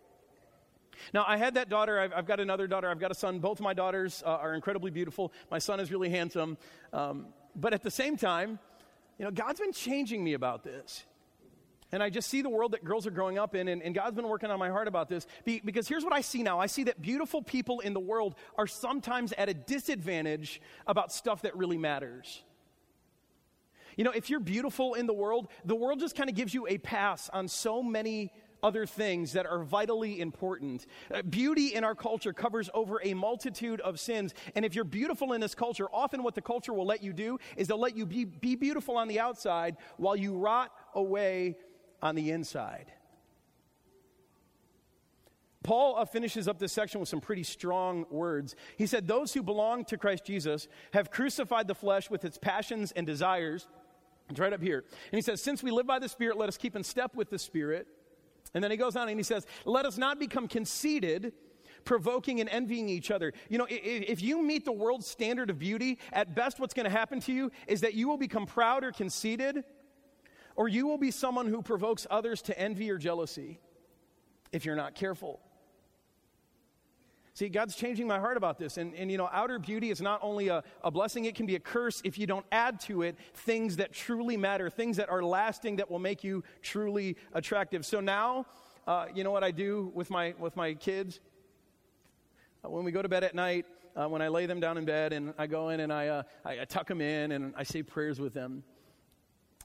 Now, 1.13 1.24
I 1.26 1.38
had 1.38 1.54
that 1.54 1.69
daughter. 1.69 1.98
I've, 1.98 2.12
I've 2.12 2.26
got 2.26 2.41
another 2.41 2.67
daughter. 2.67 2.89
I've 2.89 3.00
got 3.00 3.12
a 3.12 3.15
son. 3.15 3.39
Both 3.39 3.62
my 3.62 3.74
daughters 3.74 4.24
uh, 4.26 4.32
are 4.32 4.54
incredibly 4.56 4.91
beautiful. 4.91 5.32
My 5.50 5.60
son 5.60 5.80
is 5.80 5.89
really 5.89 6.10
handsome. 6.10 6.58
Um, 6.91 7.28
but 7.56 7.71
at 7.71 7.82
the 7.82 7.91
same 7.91 8.17
time, 8.17 8.60
you 9.17 9.24
know, 9.24 9.32
God's 9.32 9.62
been 9.62 9.71
changing 9.71 10.21
me 10.21 10.34
about 10.34 10.65
this. 10.65 11.06
And 11.95 12.03
I 12.03 12.10
just 12.10 12.29
see 12.29 12.41
the 12.41 12.49
world 12.49 12.73
that 12.73 12.84
girls 12.84 13.08
are 13.08 13.12
growing 13.12 13.38
up 13.38 13.55
in, 13.55 13.69
and, 13.69 13.81
and 13.81 13.95
God's 13.95 14.17
been 14.17 14.27
working 14.27 14.51
on 14.51 14.60
my 14.60 14.69
heart 14.69 14.89
about 14.89 15.08
this. 15.08 15.25
Be, 15.45 15.62
because 15.63 15.88
here's 15.88 16.03
what 16.03 16.12
I 16.12 16.19
see 16.19 16.43
now 16.43 16.60
I 16.60 16.65
see 16.65 16.84
that 16.84 17.01
beautiful 17.01 17.41
people 17.41 17.79
in 17.79 17.93
the 17.93 18.01
world 18.01 18.36
are 18.58 18.67
sometimes 18.67 19.31
at 19.31 19.47
a 19.47 19.53
disadvantage 19.53 20.62
about 20.88 21.13
stuff 21.13 21.43
that 21.43 21.55
really 21.55 21.77
matters. 21.77 22.43
You 23.95 24.03
know, 24.03 24.12
if 24.12 24.29
you're 24.29 24.41
beautiful 24.41 24.95
in 24.95 25.08
the 25.08 25.13
world, 25.13 25.47
the 25.63 25.73
world 25.73 26.01
just 26.01 26.17
kind 26.17 26.29
of 26.29 26.36
gives 26.36 26.53
you 26.53 26.67
a 26.67 26.77
pass 26.79 27.29
on 27.29 27.47
so 27.47 27.81
many 27.81 28.34
other 28.62 28.86
things 28.86 29.34
that 29.34 29.45
are 29.45 29.63
vitally 29.63 30.19
important. 30.19 30.88
Uh, 31.13 31.21
beauty 31.21 31.75
in 31.75 31.84
our 31.84 31.95
culture 31.95 32.34
covers 32.34 32.69
over 32.73 32.99
a 33.03 33.13
multitude 33.13 33.79
of 33.81 33.99
sins. 33.99 34.34
And 34.55 34.65
if 34.65 34.75
you're 34.75 34.84
beautiful 34.84 35.31
in 35.34 35.39
this 35.39 35.55
culture, 35.55 35.88
often 35.93 36.23
what 36.23 36.36
the 36.36 36.41
culture 36.41 36.73
will 36.73 36.86
let 36.86 37.03
you 37.03 37.13
do 37.13 37.38
is 37.55 37.67
they'll 37.67 37.79
let 37.79 37.95
you 37.95 38.05
be, 38.05 38.25
be 38.25 38.55
beautiful 38.55 38.97
on 38.97 39.08
the 39.08 39.19
outside 39.19 39.77
while 39.97 40.15
you 40.15 40.36
rot 40.36 40.71
away 40.93 41.58
on 42.01 42.15
the 42.15 42.31
inside. 42.31 42.91
Paul 45.65 45.97
uh, 45.97 46.05
finishes 46.05 46.47
up 46.47 46.60
this 46.60 46.71
section 46.71 46.99
with 46.99 47.10
some 47.10 47.19
pretty 47.19 47.41
strong 47.41 48.05
words. 48.12 48.55
He 48.77 48.86
said, 48.86 49.08
Those 49.08 49.34
who 49.34 49.41
belong 49.41 49.84
to 49.86 49.97
Christ 49.97 50.23
Jesus 50.23 50.67
have 50.93 51.10
crucified 51.10 51.67
the 51.67 51.73
flesh 51.73 52.10
with 52.10 52.23
its 52.23 52.38
passions 52.38 52.91
and 52.91 53.05
desires. 53.08 53.67
It's 54.29 54.39
right 54.39 54.53
up 54.53 54.62
here. 54.62 54.84
And 55.12 55.17
he 55.17 55.21
says, 55.21 55.41
Since 55.41 55.63
we 55.63 55.71
live 55.71 55.88
by 55.88 55.97
the 55.97 56.08
Spirit, 56.08 56.38
let 56.38 56.49
us 56.49 56.58
keep 56.58 56.75
in 56.75 56.84
step 56.84 57.15
with 57.15 57.31
the 57.31 57.39
Spirit. 57.39 57.88
And 58.53 58.63
then 58.63 58.69
he 58.69 58.77
goes 58.77 58.95
on 58.95 59.10
and 59.10 59.19
he 59.19 59.23
says, 59.23 59.47
Let 59.65 59.88
us 59.88 59.97
not 59.97 60.19
become 60.19 60.47
conceited, 60.47 61.34
provoking 61.84 62.41
and 62.41 62.49
envying 62.49 62.88
each 62.88 63.10
other. 63.10 63.34
You 63.49 63.58
know, 63.58 63.67
if 63.67 64.21
you 64.21 64.43
meet 64.43 64.65
the 64.65 64.71
world's 64.71 65.08
standard 65.08 65.49
of 65.49 65.58
beauty, 65.58 65.97
at 66.13 66.36
best 66.36 66.60
what's 66.60 66.75
going 66.75 66.86
to 66.86 66.95
happen 66.95 67.19
to 67.21 67.34
you 67.34 67.51
is 67.67 67.81
that 67.81 67.95
you 67.95 68.08
will 68.08 68.17
become 68.17 68.45
proud 68.45 68.84
or 68.84 68.91
conceited 68.91 69.63
or 70.56 70.68
you 70.68 70.88
will 70.88 70.98
be 70.98 71.12
someone 71.12 71.48
who 71.48 71.62
provokes 71.62 72.08
others 72.10 72.41
to 72.44 72.58
envy 72.60 72.89
or 72.89 72.98
jealousy 72.98 73.60
if 74.52 74.65
you're 74.65 74.76
not 74.76 74.96
careful. 74.96 75.39
See, 77.34 77.50
God's 77.50 77.76
changing 77.76 78.08
my 78.08 78.18
heart 78.18 78.38
about 78.38 78.58
this. 78.58 78.78
And, 78.78 78.96
and 78.96 79.12
you 79.12 79.18
know, 79.18 79.30
outer 79.30 79.60
beauty 79.60 79.89
is 79.89 80.02
not 80.02 80.22
only 80.24 80.48
a, 80.48 80.63
a 80.82 80.89
blessing, 80.89 81.26
it 81.26 81.36
can 81.36 81.46
be 81.46 81.56
a 81.56 81.60
curse 81.60 82.02
if 82.06 82.18
you 82.18 82.26
don't 82.26 82.46
add 82.50 82.80
to 82.82 83.02
it 83.02 83.18
things 83.34 83.76
that 83.76 83.91
truly 83.91 84.38
matter, 84.38 84.70
things 84.70 84.96
that 84.98 85.10
are 85.10 85.22
lasting, 85.22 85.76
that 85.76 85.91
will 85.91 86.00
make 86.00 86.24
you 86.24 86.46
truly 86.62 87.18
attractive. 87.34 87.86
So 87.86 88.00
now, 88.00 88.46
uh, 88.88 89.08
you 89.13 89.26
know 89.26 89.32
what 89.32 89.44
I 89.44 89.52
do 89.52 89.91
with 89.94 90.10
my, 90.10 90.34
with 90.39 90.56
my 90.56 90.76
kids? 90.76 91.20
Uh, 92.63 92.70
when 92.70 92.86
we 92.86 92.94
go 92.94 93.02
to 93.02 93.10
bed 93.10 93.26
at 93.26 93.36
night, 93.36 93.65
uh, 93.98 94.08
when 94.08 94.22
I 94.22 94.30
lay 94.30 94.46
them 94.46 94.62
down 94.62 94.78
in 94.78 94.86
bed 94.86 95.12
and 95.12 95.34
I 95.38 95.48
go 95.48 95.70
in 95.70 95.82
and 95.82 95.91
I, 95.91 96.08
uh, 96.08 96.24
I, 96.46 96.62
I 96.62 96.65
tuck 96.65 96.88
them 96.88 97.02
in 97.02 97.34
and 97.34 97.54
I 97.58 97.63
say 97.63 97.84
prayers 97.84 98.18
with 98.18 98.34
them. 98.34 98.63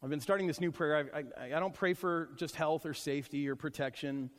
I've 0.02 0.08
been 0.08 0.20
starting 0.20 0.46
this 0.46 0.60
new 0.60 0.72
prayer. 0.72 1.10
I, 1.14 1.18
I, 1.18 1.56
I 1.56 1.60
don't 1.60 1.74
pray 1.74 1.92
for 1.92 2.30
just 2.36 2.56
health 2.56 2.86
or 2.86 2.94
safety 2.94 3.46
or 3.48 3.54
protection. 3.54 4.30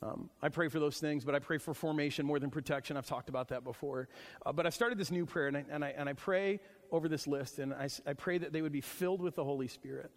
Um, 0.00 0.30
I 0.40 0.50
pray 0.50 0.68
for 0.68 0.78
those 0.78 0.98
things, 0.98 1.24
but 1.24 1.34
I 1.34 1.40
pray 1.40 1.58
for 1.58 1.74
formation 1.74 2.24
more 2.26 2.38
than 2.38 2.48
protection. 2.48 2.96
I've 2.96 3.06
talked 3.06 3.28
about 3.28 3.48
that 3.48 3.64
before. 3.64 4.08
Uh, 4.46 4.52
but 4.52 4.64
I 4.64 4.70
started 4.70 4.98
this 4.98 5.10
new 5.10 5.26
prayer, 5.26 5.48
and 5.48 5.56
I, 5.56 5.64
and 5.68 5.84
I, 5.84 5.88
and 5.96 6.08
I 6.08 6.12
pray 6.12 6.60
over 6.92 7.08
this 7.08 7.26
list, 7.26 7.58
and 7.58 7.74
I, 7.74 7.88
I 8.06 8.12
pray 8.12 8.38
that 8.38 8.52
they 8.52 8.62
would 8.62 8.72
be 8.72 8.80
filled 8.80 9.20
with 9.20 9.34
the 9.34 9.42
Holy 9.42 9.66
Spirit. 9.66 10.12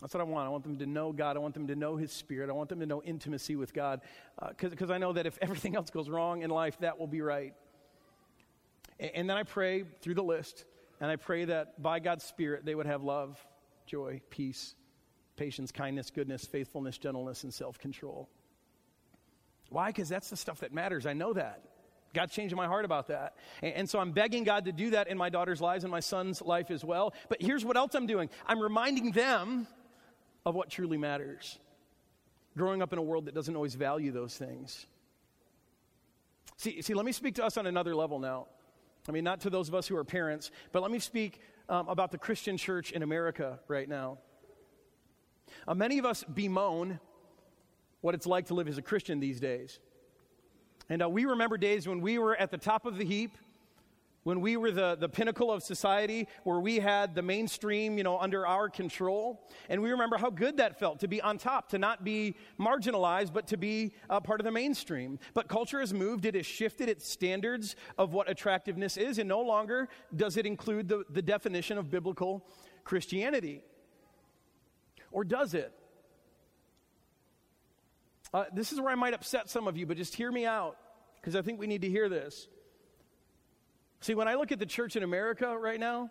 That's 0.00 0.14
what 0.14 0.20
I 0.20 0.24
want. 0.24 0.46
I 0.46 0.50
want 0.50 0.62
them 0.62 0.78
to 0.78 0.86
know 0.86 1.12
God. 1.12 1.36
I 1.36 1.40
want 1.40 1.54
them 1.54 1.66
to 1.66 1.74
know 1.74 1.96
His 1.96 2.12
Spirit. 2.12 2.50
I 2.50 2.52
want 2.52 2.68
them 2.68 2.78
to 2.80 2.86
know 2.86 3.02
intimacy 3.02 3.56
with 3.56 3.74
God. 3.74 4.00
Because 4.60 4.90
uh, 4.90 4.94
I 4.94 4.98
know 4.98 5.12
that 5.12 5.26
if 5.26 5.38
everything 5.42 5.74
else 5.74 5.90
goes 5.90 6.08
wrong 6.08 6.42
in 6.42 6.50
life, 6.50 6.78
that 6.80 7.00
will 7.00 7.08
be 7.08 7.20
right. 7.20 7.54
And, 9.00 9.10
and 9.14 9.30
then 9.30 9.36
I 9.36 9.42
pray 9.42 9.84
through 10.02 10.14
the 10.14 10.22
list 10.22 10.66
and 11.00 11.10
I 11.10 11.16
pray 11.16 11.44
that 11.46 11.82
by 11.82 12.00
God's 12.00 12.24
Spirit, 12.24 12.64
they 12.64 12.74
would 12.74 12.86
have 12.86 13.02
love, 13.02 13.38
joy, 13.86 14.20
peace, 14.30 14.74
patience, 15.36 15.72
kindness, 15.72 16.10
goodness, 16.10 16.44
faithfulness, 16.44 16.98
gentleness, 16.98 17.44
and 17.44 17.52
self 17.52 17.78
control. 17.78 18.28
Why? 19.70 19.88
Because 19.88 20.08
that's 20.08 20.30
the 20.30 20.36
stuff 20.36 20.60
that 20.60 20.72
matters. 20.72 21.06
I 21.06 21.12
know 21.14 21.32
that. 21.32 21.62
God's 22.12 22.32
changing 22.32 22.56
my 22.56 22.66
heart 22.66 22.84
about 22.84 23.08
that. 23.08 23.34
And, 23.60 23.74
and, 23.74 23.90
so 23.90 23.98
I'm 23.98 24.12
begging 24.12 24.44
God 24.44 24.66
to 24.66 24.72
do 24.72 24.90
that 24.90 25.08
in 25.08 25.18
my 25.18 25.30
daughter's 25.30 25.60
lives 25.60 25.82
and 25.82 25.90
my 25.90 26.00
son's 26.00 26.40
life 26.40 26.70
as 26.70 26.84
well. 26.84 27.12
But 27.28 27.42
here's 27.42 27.64
what 27.64 27.76
else 27.76 27.94
I'm 27.94 28.06
doing 28.06 28.30
I'm 28.46 28.60
reminding 28.60 29.10
them 29.10 29.66
of 30.46 30.54
what 30.54 30.70
truly 30.70 30.96
matters. 30.96 31.58
Growing 32.56 32.82
up 32.82 32.92
in 32.92 33.00
a 33.00 33.02
world 33.02 33.26
that 33.26 33.34
doesn't 33.34 33.56
always 33.56 33.74
value 33.74 34.12
those 34.12 34.36
things. 34.36 34.86
See, 36.56 36.82
see, 36.82 36.94
let 36.94 37.04
me 37.04 37.10
speak 37.10 37.34
to 37.34 37.44
us 37.44 37.56
on 37.56 37.66
another 37.66 37.96
level 37.96 38.20
now. 38.20 38.46
I 39.08 39.12
mean, 39.12 39.24
not 39.24 39.40
to 39.40 39.50
those 39.50 39.68
of 39.68 39.74
us 39.74 39.86
who 39.86 39.96
are 39.96 40.04
parents, 40.04 40.50
but 40.72 40.82
let 40.82 40.90
me 40.90 40.98
speak 40.98 41.40
um, 41.68 41.88
about 41.88 42.10
the 42.10 42.18
Christian 42.18 42.56
church 42.56 42.92
in 42.92 43.02
America 43.02 43.60
right 43.68 43.88
now. 43.88 44.18
Uh, 45.68 45.74
many 45.74 45.98
of 45.98 46.06
us 46.06 46.24
bemoan 46.24 47.00
what 48.00 48.14
it's 48.14 48.26
like 48.26 48.46
to 48.46 48.54
live 48.54 48.68
as 48.68 48.78
a 48.78 48.82
Christian 48.82 49.20
these 49.20 49.40
days. 49.40 49.78
And 50.88 51.02
uh, 51.02 51.08
we 51.08 51.24
remember 51.24 51.56
days 51.56 51.86
when 51.86 52.00
we 52.00 52.18
were 52.18 52.36
at 52.36 52.50
the 52.50 52.58
top 52.58 52.86
of 52.86 52.98
the 52.98 53.04
heap 53.04 53.36
when 54.24 54.40
we 54.40 54.56
were 54.56 54.70
the, 54.70 54.96
the 54.96 55.08
pinnacle 55.08 55.52
of 55.52 55.62
society, 55.62 56.26
where 56.42 56.58
we 56.58 56.80
had 56.80 57.14
the 57.14 57.22
mainstream, 57.22 57.96
you 57.96 58.04
know, 58.04 58.18
under 58.18 58.46
our 58.46 58.68
control. 58.68 59.46
And 59.68 59.82
we 59.82 59.90
remember 59.90 60.16
how 60.16 60.30
good 60.30 60.56
that 60.56 60.78
felt 60.78 61.00
to 61.00 61.08
be 61.08 61.20
on 61.22 61.38
top, 61.38 61.68
to 61.68 61.78
not 61.78 62.04
be 62.04 62.34
marginalized, 62.58 63.32
but 63.32 63.46
to 63.48 63.56
be 63.56 63.92
part 64.08 64.40
of 64.40 64.44
the 64.44 64.50
mainstream. 64.50 65.18
But 65.34 65.48
culture 65.48 65.80
has 65.80 65.94
moved, 65.94 66.24
it 66.24 66.34
has 66.34 66.46
shifted 66.46 66.88
its 66.88 67.08
standards 67.08 67.76
of 67.98 68.12
what 68.12 68.28
attractiveness 68.28 68.96
is, 68.96 69.18
and 69.18 69.28
no 69.28 69.40
longer 69.40 69.88
does 70.16 70.36
it 70.36 70.46
include 70.46 70.88
the, 70.88 71.04
the 71.10 71.22
definition 71.22 71.78
of 71.78 71.90
biblical 71.90 72.46
Christianity. 72.82 73.62
Or 75.12 75.22
does 75.22 75.54
it? 75.54 75.72
Uh, 78.32 78.44
this 78.52 78.72
is 78.72 78.80
where 78.80 78.90
I 78.90 78.96
might 78.96 79.14
upset 79.14 79.48
some 79.48 79.68
of 79.68 79.76
you, 79.76 79.86
but 79.86 79.96
just 79.96 80.14
hear 80.16 80.32
me 80.32 80.44
out, 80.44 80.76
because 81.16 81.36
I 81.36 81.42
think 81.42 81.60
we 81.60 81.66
need 81.66 81.82
to 81.82 81.88
hear 81.88 82.08
this. 82.08 82.48
See, 84.04 84.14
when 84.14 84.28
I 84.28 84.34
look 84.34 84.52
at 84.52 84.58
the 84.58 84.66
church 84.66 84.96
in 84.96 85.02
America 85.02 85.56
right 85.56 85.80
now, 85.80 86.10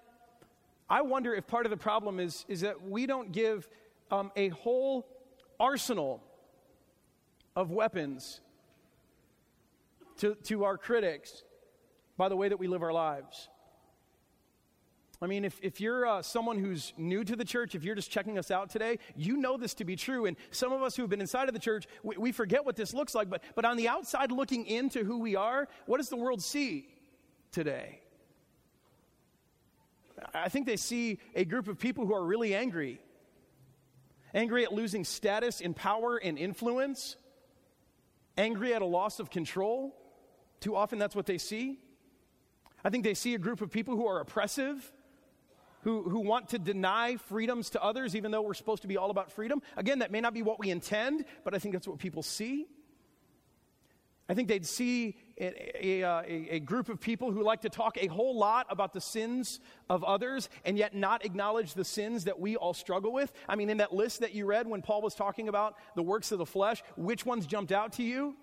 I 0.90 1.04
wonder 1.04 1.36
if 1.36 1.46
part 1.46 1.68
of 1.68 1.70
the 1.70 1.78
problem 1.78 2.20
is, 2.20 2.44
is 2.48 2.62
that 2.62 2.82
we 2.82 3.06
don't 3.06 3.32
give 3.32 3.70
um, 4.10 4.32
a 4.36 4.50
whole 4.50 5.08
arsenal 5.60 6.20
of 7.56 7.70
weapons 7.70 8.42
to, 10.18 10.34
to 10.46 10.64
our 10.64 10.76
critics 10.76 11.44
by 12.18 12.30
the 12.30 12.36
way 12.36 12.50
that 12.50 12.58
we 12.58 12.66
live 12.66 12.82
our 12.82 12.92
lives. 12.92 13.48
I 15.22 15.28
mean, 15.28 15.46
if, 15.46 15.60
if 15.62 15.80
you're 15.80 16.08
uh, 16.08 16.24
someone 16.24 16.58
who's 16.58 16.94
new 16.98 17.24
to 17.24 17.36
the 17.36 17.46
church, 17.46 17.76
if 17.76 17.84
you're 17.84 17.94
just 17.94 18.10
checking 18.10 18.40
us 18.40 18.50
out 18.50 18.72
today, 18.72 18.98
you 19.16 19.38
know 19.38 19.56
this 19.56 19.76
to 19.76 19.86
be 19.86 19.96
true. 19.96 20.26
And 20.26 20.36
some 20.50 20.74
of 20.74 20.82
us 20.82 20.96
who've 20.96 21.08
been 21.08 21.22
inside 21.22 21.48
of 21.48 21.54
the 21.54 21.60
church, 21.60 21.86
we, 22.02 22.18
we 22.18 22.32
forget 22.32 22.66
what 22.66 22.76
this 22.76 22.92
looks 22.92 23.14
like. 23.14 23.30
But, 23.30 23.44
but 23.54 23.66
on 23.66 23.78
the 23.78 23.88
outside, 23.88 24.32
looking 24.32 24.66
into 24.66 25.04
who 25.04 25.20
we 25.20 25.36
are, 25.36 25.68
what 25.86 25.98
does 25.98 26.10
the 26.10 26.18
world 26.18 26.42
see? 26.42 26.88
Today. 27.54 28.02
I 30.34 30.50
think 30.50 30.66
they 30.66 30.78
see 30.78 31.20
a 31.36 31.46
group 31.46 31.68
of 31.68 31.80
people 31.80 32.06
who 32.06 32.14
are 32.14 32.26
really 32.26 32.54
angry. 32.54 33.00
Angry 34.34 34.64
at 34.64 34.74
losing 34.74 35.04
status 35.04 35.62
in 35.62 35.74
power 35.74 36.18
and 36.18 36.38
influence. 36.38 37.16
Angry 38.38 38.74
at 38.74 38.82
a 38.82 38.86
loss 38.86 39.20
of 39.20 39.30
control. 39.30 39.96
Too 40.60 40.76
often 40.76 40.98
that's 40.98 41.16
what 41.16 41.26
they 41.26 41.38
see. 41.38 41.80
I 42.84 42.90
think 42.90 43.04
they 43.04 43.14
see 43.14 43.36
a 43.36 43.38
group 43.38 43.62
of 43.62 43.72
people 43.72 43.96
who 43.96 44.08
are 44.08 44.20
oppressive, 44.20 44.92
who, 45.82 46.04
who 46.04 46.20
want 46.20 46.50
to 46.50 46.60
deny 46.60 47.18
freedoms 47.18 47.70
to 47.72 47.84
others, 47.84 48.16
even 48.16 48.32
though 48.32 48.42
we're 48.42 48.54
supposed 48.54 48.82
to 48.82 48.88
be 48.88 48.98
all 48.98 49.12
about 49.12 49.32
freedom. 49.32 49.62
Again, 49.78 50.00
that 50.00 50.12
may 50.12 50.20
not 50.20 50.34
be 50.34 50.42
what 50.42 50.60
we 50.60 50.70
intend, 50.70 51.26
but 51.44 51.54
I 51.54 51.60
think 51.60 51.74
that's 51.74 51.88
what 51.88 52.00
people 52.00 52.24
see. 52.24 52.66
I 54.28 54.34
think 54.34 54.48
they'd 54.48 54.66
see 54.66 55.16
a, 55.40 56.02
a, 56.02 56.56
a, 56.56 56.60
group 56.60 56.90
of 56.90 57.00
people 57.00 57.32
who 57.32 57.44
like 57.44 57.62
to 57.62 57.70
talk 57.70 57.98
a 57.98 58.08
whole 58.08 58.38
lot 58.38 58.68
about 58.70 58.94
the 58.94 59.02
sins 59.02 59.60
of 59.90 60.04
others 60.04 60.50
and 60.64 60.78
yet 60.78 60.96
not 60.96 61.26
acknowledge 61.26 61.74
the 61.74 61.84
sins 61.84 62.26
that 62.26 62.40
we 62.40 62.56
all 62.56 62.74
struggle 62.74 63.12
with. 63.12 63.32
I 63.50 63.56
mean, 63.56 63.70
in 63.70 63.78
that 63.78 63.94
list 63.94 64.20
that 64.20 64.34
you 64.34 64.46
read 64.46 64.68
when 64.68 64.82
Paul 64.82 65.02
was 65.02 65.16
talking 65.16 65.50
about 65.50 65.76
the 65.96 66.04
works 66.04 66.32
of 66.32 66.38
the 66.38 66.46
flesh, 66.46 66.84
which 66.96 67.26
ones 67.26 67.48
jumped 67.48 67.72
out 67.72 67.94
to 67.94 68.04
you? 68.04 68.36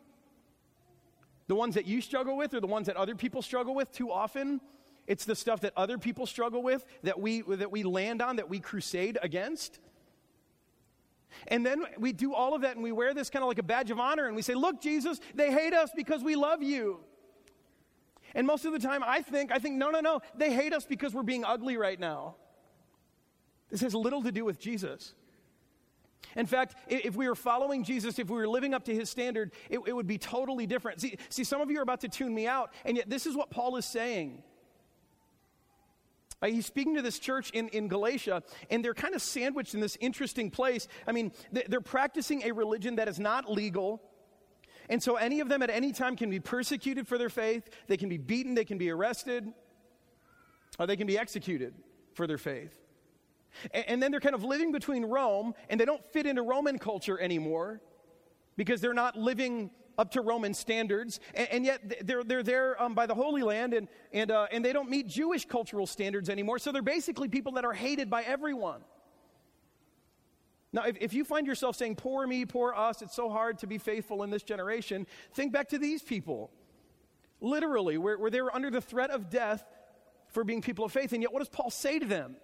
The 1.47 1.55
ones 1.55 1.75
that 1.75 1.87
you 1.87 2.01
struggle 2.01 2.37
with 2.37 2.55
or 2.55 2.61
the 2.61 2.67
ones 2.67 2.87
that 2.87 2.97
other 2.97 3.15
people 3.15 3.43
struggle 3.43 3.75
with 3.75 3.91
too 3.93 4.11
often? 4.11 4.61
It's 5.07 5.25
the 5.25 5.35
stuff 5.35 5.61
that 5.63 5.73
other 5.77 5.99
people 5.99 6.27
struggle 6.27 6.63
with, 6.63 6.85
that 7.03 7.21
we, 7.21 7.41
that 7.43 7.73
we 7.73 7.83
land 7.83 8.23
on, 8.23 8.37
that 8.37 8.49
we 8.49 8.61
crusade 8.61 9.19
against. 9.23 9.81
And 11.49 11.65
then 11.65 11.85
we 11.99 12.13
do 12.13 12.35
all 12.35 12.55
of 12.55 12.63
that 12.63 12.77
and 12.77 12.83
we 12.83 12.93
wear 12.93 13.15
this 13.15 13.31
kind 13.31 13.43
of 13.43 13.49
like 13.49 13.59
a 13.59 13.63
badge 13.63 13.91
of 13.91 13.99
honor 13.99 14.27
and 14.27 14.37
we 14.37 14.43
say, 14.43 14.55
Look, 14.55 14.81
Jesus, 14.81 15.21
they 15.35 15.53
hate 15.53 15.75
us 15.75 15.91
because 15.95 16.23
we 16.23 16.37
love 16.37 16.63
you. 16.63 17.01
And 18.35 18.47
most 18.47 18.65
of 18.65 18.73
the 18.73 18.79
time, 18.79 19.03
I 19.05 19.23
think, 19.23 19.51
I 19.51 19.59
think, 19.59 19.77
no, 19.77 19.91
no, 19.91 20.01
no, 20.01 20.21
they 20.37 20.53
hate 20.53 20.73
us 20.73 20.85
because 20.85 21.15
we're 21.15 21.23
being 21.23 21.45
ugly 21.45 21.77
right 21.77 21.99
now. 21.99 22.37
This 23.71 23.81
has 23.81 23.95
little 23.95 24.23
to 24.23 24.33
do 24.33 24.45
with 24.45 24.59
Jesus. 24.59 25.15
In 26.37 26.47
fact, 26.47 26.77
if 26.89 27.17
we 27.17 27.29
were 27.29 27.35
following 27.35 27.83
Jesus, 27.83 28.19
if 28.19 28.29
we 28.29 28.37
were 28.37 28.49
living 28.49 28.73
up 28.73 28.85
to 28.85 28.95
his 28.95 29.11
standard, 29.11 29.53
it, 29.69 29.81
it, 29.87 29.93
would 29.93 30.07
be 30.07 30.19
totally 30.19 30.67
different. 30.67 31.01
See, 31.01 31.17
see, 31.29 31.45
some 31.45 31.61
of 31.61 31.71
you 31.71 31.79
are 31.81 31.83
about 31.83 32.01
to 32.03 32.09
tune 32.09 32.35
me 32.35 32.47
out, 32.47 32.73
and 32.85 32.97
yet 32.97 33.11
this 33.11 33.27
is 33.27 33.37
what 33.37 33.51
Paul 33.51 33.77
is 33.77 33.85
saying. 33.85 34.43
Uh, 36.43 36.47
he's 36.47 36.67
speaking 36.67 36.95
to 36.95 37.03
this 37.03 37.19
church 37.19 37.51
in, 37.51 37.69
in 37.69 37.89
Galatia, 37.89 38.43
and 38.71 38.85
they're 38.85 38.95
kind 38.95 39.15
of 39.15 39.23
sandwiched 39.23 39.75
in 39.75 39.81
this 39.81 39.97
interesting 40.01 40.51
place. 40.51 40.89
I 41.07 41.13
mean, 41.13 41.33
they're 41.53 41.81
practicing 41.81 42.45
a 42.45 42.53
religion 42.53 42.97
that 42.97 43.09
is 43.09 43.19
not 43.19 43.51
legal. 43.51 44.03
And 44.89 45.03
so, 45.03 45.17
any 45.17 45.41
of 45.41 45.49
them 45.49 45.63
at 45.63 45.71
any 45.71 45.93
time 45.93 46.17
can 46.17 46.31
be 46.31 46.41
persecuted 46.41 47.07
for 47.07 47.19
their 47.19 47.29
faith, 47.29 47.69
they 47.87 47.97
can 47.97 48.09
be 48.09 48.19
beaten, 48.19 48.55
they 48.55 48.65
can 48.65 48.79
be 48.79 48.91
arrested, 48.91 49.53
or 50.79 50.87
they 50.87 50.97
can 50.97 51.07
be 51.07 51.19
executed 51.19 51.75
for 52.15 52.27
their 52.27 52.39
faith. 52.39 52.77
And, 53.73 53.85
and 53.89 54.03
then 54.03 54.11
they're 54.11 54.21
kind 54.21 54.35
of 54.35 54.43
living 54.43 54.73
between 54.73 55.05
Rome, 55.05 55.55
and 55.69 55.79
they 55.79 55.85
don't 55.85 56.05
fit 56.07 56.27
into 56.27 56.43
Roman 56.43 56.79
culture 56.79 57.21
anymore 57.21 57.81
because 58.57 58.81
they're 58.81 58.95
not 58.95 59.17
living 59.17 59.71
up 60.01 60.13
to 60.13 60.23
Roman 60.23 60.55
standards, 60.55 61.21
and, 61.35 61.49
and 61.51 61.65
yet 61.65 62.07
they're, 62.07 62.25
they're 62.25 62.43
there 62.43 62.83
um, 62.83 62.95
by 62.95 63.05
the 63.05 63.15
Holy 63.15 63.43
Land, 63.43 63.75
and, 63.75 63.87
and, 64.15 64.31
uh, 64.31 64.47
and 64.51 64.65
they 64.65 64.73
don't 64.73 64.89
meet 64.89 65.07
Jewish 65.07 65.45
cultural 65.45 65.87
standards 65.87 66.31
anymore. 66.31 66.59
So 66.59 66.73
they're 66.73 66.81
basically 66.81 67.29
people 67.29 67.53
that 67.53 67.67
are 67.67 67.75
hated 67.75 68.09
by 68.09 68.23
everyone. 68.23 68.81
Now, 70.73 70.85
if, 70.85 70.97
if 71.01 71.13
you 71.13 71.23
find 71.25 71.47
yourself 71.47 71.77
saying, 71.77 71.97
poor 71.97 72.27
me, 72.27 72.47
poor 72.47 72.73
us, 72.75 73.03
it's 73.03 73.15
so 73.15 73.29
hard 73.29 73.59
to 73.59 73.67
be 73.67 73.77
faithful 73.77 74.23
in 74.23 74.31
this 74.31 74.43
generation, 74.43 75.07
think 75.35 75.53
back 75.53 75.69
to 75.69 75.79
these 75.79 76.03
people. 76.03 76.51
Literally, 77.43 77.99
where, 77.99 78.17
where 78.19 78.31
they 78.31 78.41
were 78.41 78.55
under 78.55 78.71
the 78.71 78.81
threat 78.81 79.11
of 79.11 79.29
death 79.29 79.63
for 80.29 80.45
being 80.45 80.63
people 80.63 80.87
of 80.87 80.93
faith. 80.93 81.13
And 81.13 81.21
yet, 81.23 81.31
what 81.33 81.41
does 81.41 81.51
Paul 81.51 81.71
say 81.71 81.99
to 81.99 82.07
them? 82.07 82.37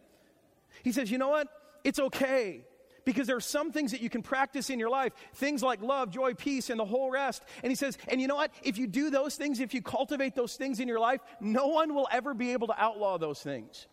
He 0.83 0.93
says, 0.93 1.11
you 1.11 1.17
know 1.17 1.31
what? 1.31 1.49
It's 1.85 1.99
okay 1.99 2.65
because 3.07 3.29
there 3.29 3.37
are 3.37 3.41
some 3.41 3.73
things 3.73 3.93
that 3.93 4.03
you 4.03 4.11
can 4.11 4.21
practice 4.21 4.69
in 4.69 4.79
your 4.79 4.91
life, 4.91 5.15
things 5.35 5.63
like 5.63 5.81
love, 5.81 6.11
joy, 6.11 6.35
peace, 6.35 6.69
and 6.69 6.79
the 6.79 6.85
whole 6.85 7.11
rest. 7.11 7.43
And 7.63 7.71
he 7.71 7.77
says, 7.77 7.97
and 8.09 8.21
you 8.21 8.27
know 8.27 8.35
what? 8.35 8.53
If 8.63 8.77
you 8.77 8.87
do 8.87 9.09
those 9.09 9.37
things, 9.37 9.61
if 9.61 9.73
you 9.73 9.81
cultivate 9.81 10.35
those 10.35 10.57
things 10.57 10.81
in 10.81 10.89
your 10.89 10.99
life, 11.01 11.21
no 11.41 11.69
one 11.69 11.95
will 11.95 12.09
ever 12.11 12.35
be 12.35 12.53
able 12.53 12.67
to 12.67 12.79
outlaw 12.79 13.17
those 13.17 13.41
things. 13.41 13.87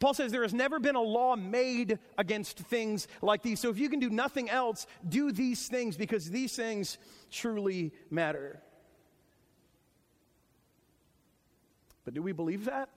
Paul 0.00 0.12
says 0.12 0.32
there 0.32 0.42
has 0.42 0.52
never 0.52 0.80
been 0.80 0.96
a 0.96 1.00
law 1.00 1.36
made 1.36 2.00
against 2.18 2.58
things 2.58 3.06
like 3.22 3.42
these. 3.42 3.60
So 3.60 3.70
if 3.70 3.78
you 3.78 3.88
can 3.88 4.00
do 4.00 4.10
nothing 4.10 4.50
else, 4.50 4.88
do 5.08 5.30
these 5.30 5.68
things 5.68 5.96
because 5.96 6.28
these 6.28 6.54
things 6.54 6.98
truly 7.30 7.92
matter. 8.10 8.60
But 12.04 12.14
do 12.14 12.22
we 12.22 12.32
believe 12.32 12.64
that? 12.64 12.88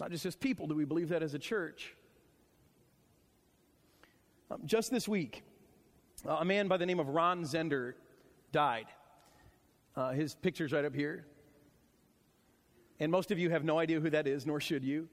Not 0.00 0.12
just 0.12 0.24
as 0.26 0.36
people, 0.36 0.68
do 0.68 0.76
we 0.76 0.84
believe 0.84 1.08
that 1.08 1.24
as 1.24 1.34
a 1.34 1.38
church? 1.40 1.96
Just 4.64 4.90
this 4.90 5.08
week, 5.08 5.42
uh, 6.26 6.38
a 6.40 6.44
man 6.44 6.68
by 6.68 6.76
the 6.76 6.86
name 6.86 7.00
of 7.00 7.08
Ron 7.08 7.44
Zender 7.44 7.94
died. 8.52 8.86
Uh, 9.96 10.12
his 10.12 10.34
picture's 10.34 10.72
right 10.72 10.84
up 10.84 10.94
here. 10.94 11.26
And 13.00 13.10
most 13.10 13.30
of 13.30 13.38
you 13.38 13.50
have 13.50 13.64
no 13.64 13.78
idea 13.78 14.00
who 14.00 14.10
that 14.10 14.26
is, 14.26 14.46
nor 14.46 14.60
should 14.60 14.84
you. 14.84 15.08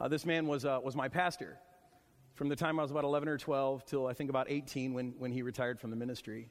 Uh, 0.00 0.08
this 0.08 0.24
man 0.24 0.46
was, 0.46 0.64
uh, 0.64 0.80
was 0.82 0.96
my 0.96 1.08
pastor 1.08 1.58
from 2.34 2.48
the 2.48 2.56
time 2.56 2.78
I 2.78 2.82
was 2.82 2.90
about 2.90 3.04
11 3.04 3.28
or 3.28 3.38
12 3.38 3.84
till 3.84 4.06
I 4.06 4.12
think 4.12 4.30
about 4.30 4.46
18 4.50 4.94
when, 4.94 5.14
when 5.18 5.32
he 5.32 5.42
retired 5.42 5.80
from 5.80 5.90
the 5.90 5.96
ministry. 5.96 6.48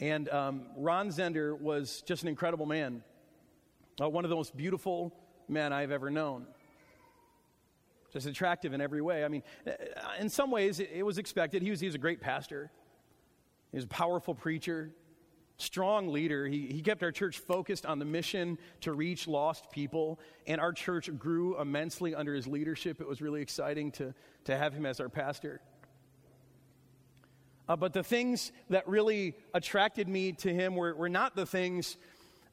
And 0.00 0.28
um, 0.30 0.66
Ron 0.76 1.08
Zender 1.10 1.58
was 1.58 2.02
just 2.06 2.22
an 2.22 2.28
incredible 2.28 2.66
man, 2.66 3.02
uh, 4.00 4.08
one 4.08 4.24
of 4.24 4.30
the 4.30 4.36
most 4.36 4.56
beautiful 4.56 5.12
men 5.48 5.72
I've 5.72 5.90
ever 5.90 6.10
known 6.10 6.46
just 8.12 8.26
attractive 8.26 8.72
in 8.72 8.80
every 8.80 9.02
way. 9.02 9.24
I 9.24 9.28
mean, 9.28 9.42
uh, 9.66 9.72
in 10.18 10.28
some 10.28 10.50
ways, 10.50 10.80
it, 10.80 11.02
was 11.02 11.18
expected. 11.18 11.62
He 11.62 11.70
was, 11.70 11.80
he 11.80 11.86
was 11.86 11.94
a 11.94 11.98
great 11.98 12.20
pastor, 12.20 12.70
he 13.70 13.76
was 13.76 13.84
a 13.84 13.88
powerful 13.88 14.34
preacher, 14.34 14.90
strong 15.58 16.08
leader. 16.08 16.46
He, 16.46 16.68
he 16.68 16.80
kept 16.80 17.02
our 17.02 17.12
church 17.12 17.38
focused 17.38 17.84
on 17.84 17.98
the 17.98 18.04
mission 18.04 18.58
to 18.82 18.92
reach 18.92 19.28
lost 19.28 19.70
people, 19.70 20.18
and 20.46 20.60
our 20.60 20.72
church 20.72 21.10
grew 21.18 21.60
immensely 21.60 22.14
under 22.14 22.34
his 22.34 22.46
leadership. 22.46 23.00
It 23.00 23.08
was 23.08 23.20
really 23.20 23.42
exciting 23.42 23.90
to, 23.92 24.14
to 24.44 24.56
have 24.56 24.72
him 24.72 24.86
as 24.86 25.00
our 25.00 25.08
pastor. 25.08 25.60
Uh, 27.68 27.76
but 27.76 27.92
the 27.92 28.02
things 28.02 28.50
that 28.70 28.88
really 28.88 29.34
attracted 29.52 30.08
me 30.08 30.32
to 30.32 30.52
him 30.52 30.74
were, 30.74 30.94
were 30.94 31.10
not 31.10 31.36
the 31.36 31.44
things 31.44 31.98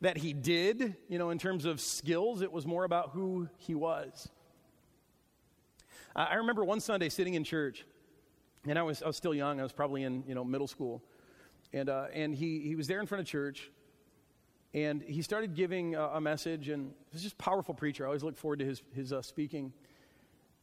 that 0.01 0.17
he 0.17 0.33
did, 0.33 0.97
you 1.07 1.17
know, 1.17 1.29
in 1.29 1.39
terms 1.39 1.63
of 1.63 1.79
skills. 1.79 2.41
It 2.41 2.51
was 2.51 2.65
more 2.65 2.83
about 2.83 3.11
who 3.11 3.47
he 3.57 3.75
was. 3.75 4.29
I 6.15 6.35
remember 6.35 6.63
one 6.63 6.79
Sunday 6.79 7.09
sitting 7.09 7.33
in 7.33 7.43
church, 7.43 7.85
and 8.65 8.79
I 8.79 8.83
was, 8.83 9.03
I 9.03 9.07
was 9.07 9.17
still 9.17 9.33
young. 9.33 9.59
I 9.59 9.63
was 9.63 9.73
probably 9.73 10.03
in 10.03 10.23
you 10.25 10.33
know, 10.33 10.45
middle 10.45 10.67
school. 10.67 11.03
And, 11.73 11.89
uh, 11.89 12.05
and 12.13 12.33
he, 12.33 12.61
he 12.61 12.75
was 12.75 12.87
there 12.87 13.01
in 13.01 13.05
front 13.05 13.21
of 13.21 13.27
church, 13.27 13.69
and 14.73 15.01
he 15.01 15.21
started 15.21 15.55
giving 15.55 15.95
a, 15.95 16.03
a 16.05 16.21
message, 16.21 16.69
and 16.69 16.93
he 17.09 17.13
was 17.15 17.21
just 17.21 17.33
a 17.33 17.37
powerful 17.37 17.73
preacher. 17.73 18.05
I 18.05 18.07
always 18.07 18.23
look 18.23 18.37
forward 18.37 18.59
to 18.59 18.65
his, 18.65 18.81
his 18.93 19.11
uh, 19.11 19.21
speaking. 19.21 19.73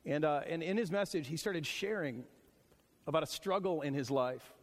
And, 0.07 0.25
uh, 0.25 0.41
and 0.49 0.63
in 0.63 0.79
his 0.79 0.91
message, 0.91 1.27
he 1.27 1.37
started 1.37 1.67
sharing 1.67 2.25
about 3.07 3.23
a 3.23 3.27
struggle 3.27 3.83
in 3.83 3.93
his 3.93 4.11
life, 4.11 4.55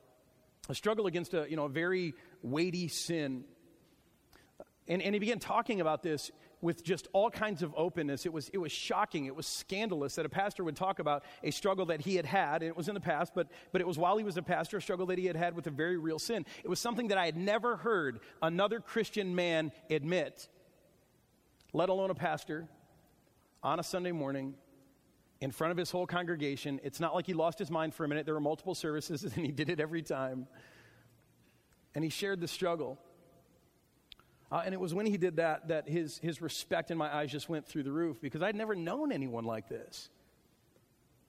a 0.69 0.75
struggle 0.75 1.05
against 1.05 1.35
a, 1.35 1.45
you 1.47 1.55
know, 1.55 1.65
a 1.65 1.69
very 1.69 2.15
weighty 2.41 2.87
sin. 2.87 3.43
And, 4.89 5.01
and 5.03 5.13
he 5.13 5.19
began 5.19 5.37
talking 5.39 5.79
about 5.79 6.01
this 6.01 6.31
with 6.61 6.83
just 6.83 7.07
all 7.13 7.29
kinds 7.29 7.61
of 7.61 7.73
openness. 7.77 8.25
It 8.25 8.33
was, 8.33 8.49
it 8.49 8.57
was 8.57 8.71
shocking. 8.71 9.27
It 9.27 9.35
was 9.35 9.45
scandalous 9.45 10.15
that 10.15 10.25
a 10.25 10.29
pastor 10.29 10.63
would 10.63 10.75
talk 10.75 10.99
about 10.99 11.23
a 11.43 11.51
struggle 11.51 11.85
that 11.85 12.01
he 12.01 12.15
had 12.15 12.25
had, 12.25 12.63
and 12.63 12.69
it 12.69 12.75
was 12.75 12.89
in 12.89 12.95
the 12.95 12.99
past, 12.99 13.33
but, 13.33 13.47
but 13.71 13.79
it 13.79 13.87
was 13.87 13.97
while 13.97 14.17
he 14.17 14.23
was 14.23 14.35
a 14.35 14.41
pastor, 14.41 14.77
a 14.77 14.81
struggle 14.81 15.05
that 15.05 15.17
he 15.17 15.25
had 15.27 15.35
had 15.35 15.55
with 15.55 15.67
a 15.67 15.71
very 15.71 15.97
real 15.97 16.19
sin. 16.19 16.45
It 16.63 16.67
was 16.67 16.79
something 16.79 17.09
that 17.09 17.17
I 17.17 17.25
had 17.25 17.37
never 17.37 17.77
heard 17.77 18.19
another 18.41 18.79
Christian 18.79 19.35
man 19.35 19.71
admit, 19.89 20.49
let 21.71 21.89
alone 21.89 22.09
a 22.09 22.15
pastor, 22.15 22.67
on 23.61 23.79
a 23.79 23.83
Sunday 23.83 24.11
morning 24.11 24.55
in 25.41 25.51
front 25.51 25.71
of 25.71 25.77
his 25.77 25.91
whole 25.91 26.07
congregation. 26.07 26.79
It's 26.83 26.99
not 26.99 27.13
like 27.13 27.25
he 27.25 27.33
lost 27.33 27.59
his 27.59 27.69
mind 27.69 27.93
for 27.93 28.05
a 28.05 28.07
minute. 28.07 28.25
There 28.25 28.33
were 28.33 28.41
multiple 28.41 28.75
services, 28.75 29.23
and 29.35 29.45
he 29.45 29.51
did 29.51 29.69
it 29.69 29.79
every 29.79 30.01
time. 30.01 30.47
And 31.93 32.03
he 32.03 32.09
shared 32.09 32.41
the 32.41 32.47
struggle. 32.47 32.97
Uh, 34.51 34.63
and 34.65 34.73
it 34.73 34.79
was 34.79 34.93
when 34.93 35.05
he 35.05 35.17
did 35.17 35.37
that 35.37 35.67
that 35.67 35.87
his, 35.87 36.17
his 36.19 36.41
respect 36.41 36.89
in 36.89 36.97
my 36.97 37.13
eyes 37.13 37.31
just 37.31 37.49
went 37.49 37.67
through 37.67 37.83
the 37.83 37.91
roof 37.91 38.19
because 38.19 38.41
I'd 38.41 38.55
never 38.55 38.75
known 38.75 39.11
anyone 39.11 39.43
like 39.43 39.69
this. 39.69 40.09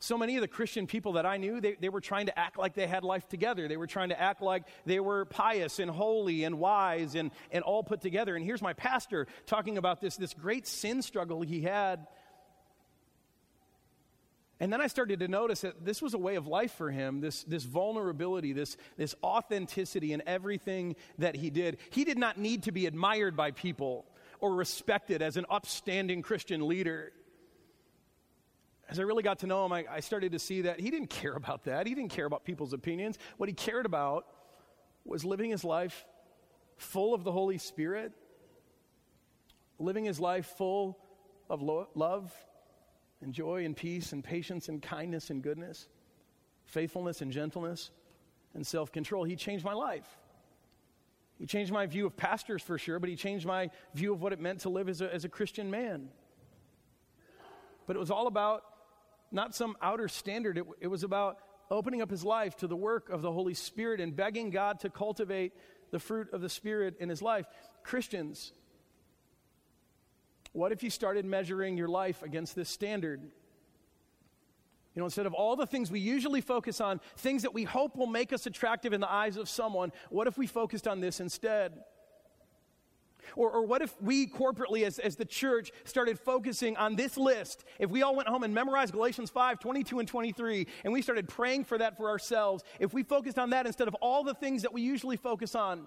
So 0.03 0.17
many 0.17 0.37
of 0.37 0.41
the 0.41 0.49
Christian 0.49 0.87
people 0.87 1.13
that 1.13 1.27
I 1.27 1.37
knew, 1.37 1.61
they, 1.61 1.77
they 1.79 1.91
were 1.91 2.01
trying 2.01 2.27
to 2.27 2.39
act 2.39 2.59
like 2.59 2.73
they 2.73 2.87
had 2.87 3.05
life 3.05 3.29
together. 3.29 3.69
They 3.69 3.77
were 3.77 3.87
trying 3.87 4.09
to 4.09 4.19
act 4.19 4.41
like 4.41 4.65
they 4.87 4.99
were 4.99 5.27
pious 5.27 5.79
and 5.79 5.91
holy 5.91 6.45
and 6.45 6.59
wise 6.59 7.15
and, 7.15 7.31
and 7.51 7.63
all 7.63 7.83
put 7.83 8.01
together. 8.01 8.35
And 8.35 8.43
here's 8.43 8.63
my 8.63 8.73
pastor 8.73 9.27
talking 9.45 9.77
about 9.77 10.01
this, 10.01 10.17
this 10.17 10.33
great 10.33 10.67
sin 10.67 11.03
struggle 11.03 11.43
he 11.43 11.61
had 11.61 12.07
and 14.61 14.71
then 14.71 14.83
I 14.83 14.89
started 14.89 15.21
to 15.21 15.29
notice 15.29 15.63
that 15.63 15.87
this 15.87 16.03
was 16.03 16.13
a 16.13 16.19
way 16.19 16.37
of 16.37 16.47
life 16.47 16.73
for 16.73 16.91
him 16.91 17.23
this, 17.23 17.45
this 17.45 17.65
vulnerability, 17.65 18.53
this, 18.53 18.77
this 18.99 19.15
authenticity 19.25 20.13
in 20.13 20.23
everything 20.27 20.97
that 21.19 21.35
he 21.35 21.49
did. 21.49 21.79
He 21.89 22.05
did 22.05 22.19
not 22.19 22.37
need 22.39 22.65
to 22.65 22.73
be 22.73 22.85
admired 22.85 23.37
by 23.37 23.53
people 23.53 24.05
or 24.39 24.55
respected 24.55 25.23
as 25.23 25.39
an 25.39 25.47
upstanding 25.49 26.21
Christian 26.21 26.69
leader. 26.69 27.13
As 28.91 28.99
I 28.99 29.03
really 29.03 29.23
got 29.23 29.39
to 29.39 29.47
know 29.47 29.65
him, 29.65 29.73
I, 29.73 29.87
I 29.91 30.01
started 30.01 30.33
to 30.33 30.39
see 30.39 30.63
that 30.63 30.79
he 30.79 30.91
didn't 30.91 31.11
care 31.11 31.35
about 31.35 31.65
that. 31.65 31.87
He 31.87 31.95
didn't 31.95 32.11
care 32.11 32.27
about 32.27 32.45
people's 32.45 32.75
opinions. 32.75 33.19
What 33.39 33.49
he 33.49 33.55
cared 33.55 33.87
about 33.87 34.27
was 35.07 35.25
living 35.25 35.51
his 35.51 35.65
life 35.65 36.05
full 36.77 37.15
of 37.15 37.25
the 37.25 37.33
Holy 37.33 37.57
Spirit, 37.57 38.13
living 39.79 40.05
his 40.05 40.21
life 40.21 40.47
full 40.59 40.99
of 41.49 41.63
lo- 41.63 41.89
love 41.95 42.31
and 43.23 43.33
joy 43.33 43.65
and 43.65 43.77
peace 43.77 44.13
and 44.13 44.25
patience 44.25 44.69
and 44.69 44.81
kindness 44.81 45.31
and 45.31 45.43
goodness, 45.43 45.89
faithfulness 46.65 47.21
and 47.21 47.33
gentleness 47.33 47.91
and 48.55 48.67
self 48.67 48.93
control. 48.93 49.25
He 49.25 49.37
changed 49.37 49.65
my 49.65 49.75
life. 49.75 50.07
He 51.39 51.47
changed 51.47 51.73
my 51.73 51.87
view 51.87 52.07
of 52.07 52.17
pastors 52.17 52.63
for 52.63 52.77
sure, 52.77 52.99
but 52.99 53.09
he 53.09 53.17
changed 53.17 53.47
my 53.47 53.71
view 53.95 54.13
of 54.13 54.21
what 54.21 54.33
it 54.33 54.41
meant 54.41 54.61
to 54.61 54.69
live 54.69 54.89
as 54.89 55.01
a, 55.01 55.13
as 55.13 55.25
a 55.25 55.29
Christian 55.29 55.71
man. 55.71 56.11
But 57.87 57.97
it 57.97 57.99
was 57.99 58.11
all 58.11 58.27
about 58.27 58.63
not 59.33 59.55
some 59.55 59.77
outer 59.81 60.09
standard, 60.09 60.59
it, 60.59 60.67
it 60.81 60.87
was 60.89 61.03
about 61.03 61.39
opening 61.71 62.03
up 62.03 62.11
his 62.11 62.25
life 62.25 62.57
to 62.57 62.67
the 62.67 62.77
work 62.77 63.09
of 63.11 63.23
the 63.23 63.33
Holy 63.33 63.55
Spirit 63.55 64.01
and 64.01 64.15
begging 64.15 64.51
God 64.51 64.81
to 64.81 64.91
cultivate 64.91 65.53
the 65.91 65.99
fruit 65.99 66.33
of 66.33 66.41
the 66.41 66.49
Spirit 66.49 66.97
in 67.01 67.09
his 67.09 67.23
life. 67.23 67.47
Christians, 67.83 68.53
What 70.53 70.73
if 70.73 70.83
you 70.83 70.91
started 70.91 71.25
measuring 71.25 71.77
your 71.77 71.89
life 71.89 72.23
against 72.23 72.57
this 72.57 72.69
standard? 72.69 73.21
You 74.95 75.01
know, 75.01 75.05
instead 75.05 75.27
of 75.27 75.35
all 75.35 75.55
the 75.55 75.67
things 75.67 75.91
we 75.91 76.01
usually 76.01 76.41
focus 76.41 76.81
on, 76.81 77.01
things 77.17 77.43
that 77.43 77.55
we 77.55 77.63
hope 77.63 77.97
will 77.97 78.09
make 78.09 78.33
us 78.33 78.47
attractive 78.47 78.93
in 78.93 79.01
the 79.01 79.11
eyes 79.11 79.37
of 79.37 79.49
someone, 79.49 79.93
what 80.09 80.27
if 80.27 80.37
we 80.37 80.49
focused 80.49 80.89
on 80.89 81.01
this 81.01 81.21
instead? 81.21 81.85
Or, 83.37 83.51
or 83.51 83.63
what 83.63 83.83
if 83.83 83.95
we 84.03 84.27
corporately, 84.27 84.85
as, 84.85 84.99
as 84.99 85.15
the 85.15 85.25
church, 85.25 85.71
started 85.85 86.19
focusing 86.19 86.77
on 86.77 86.97
this 86.97 87.17
list? 87.17 87.65
If 87.79 87.91
we 87.91 88.03
all 88.03 88.17
went 88.17 88.29
home 88.29 88.43
and 88.43 88.53
memorized 88.53 88.93
Galatians 88.93 89.31
5 89.31 89.61
22 89.61 90.01
and 90.01 90.09
23, 90.09 90.67
and 90.83 90.93
we 90.93 91.03
started 91.03 91.29
praying 91.29 91.65
for 91.65 91.79
that 91.79 91.97
for 91.97 92.09
ourselves, 92.09 92.65
if 92.81 92.93
we 92.93 93.05
focused 93.05 93.39
on 93.39 93.51
that 93.51 93.67
instead 93.67 93.87
of 93.87 93.95
all 93.97 94.25
the 94.25 94.35
things 94.35 94.63
that 94.63 94.73
we 94.73 94.83
usually 94.83 95.17
focus 95.17 95.55
on, 95.55 95.87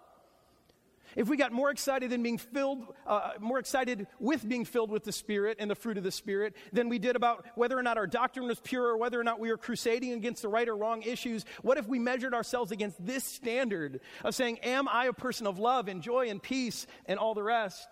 if 1.16 1.28
we 1.28 1.38
got 1.38 1.52
more 1.52 1.70
excited 1.70 2.10
than 2.10 2.24
being 2.24 2.38
filled, 2.38 2.94
uh, 3.06 3.32
more 3.40 3.60
excited 3.60 4.08
with 4.20 4.48
being 4.48 4.66
filled 4.66 4.92
with 4.92 5.04
the 5.04 5.12
Spirit 5.12 5.58
and 5.60 5.70
the 5.70 5.76
fruit 5.76 5.98
of 5.98 6.04
the 6.04 6.12
Spirit 6.12 6.56
than 6.72 6.90
we 6.90 7.00
did 7.00 7.16
about 7.16 7.46
whether 7.56 7.78
or 7.78 7.84
not 7.84 7.98
our 7.98 8.08
doctrine 8.08 8.48
was 8.48 8.60
pure 8.60 8.84
or 8.84 8.98
whether 8.98 9.20
or 9.20 9.24
not 9.24 9.40
we 9.40 9.50
were 9.50 9.58
crusading 9.58 10.14
against 10.14 10.42
the 10.42 10.50
right 10.50 10.68
or 10.68 10.76
wrong 10.76 11.04
issues, 11.04 11.46
what 11.62 11.78
if 11.78 11.88
we 11.88 12.00
measured 12.00 12.34
ourselves 12.34 12.72
against 12.72 13.04
this 13.06 13.24
standard 13.24 14.00
of 14.24 14.36
saying, 14.36 14.60
Am 14.60 14.88
I 14.88 15.06
a 15.06 15.14
person 15.14 15.48
of 15.48 15.60
love 15.60 15.88
and 15.88 16.02
joy 16.02 16.30
and 16.30 16.42
peace 16.42 16.88
and 17.06 17.20
all 17.20 17.34
the 17.34 17.44
rest? 17.44 17.88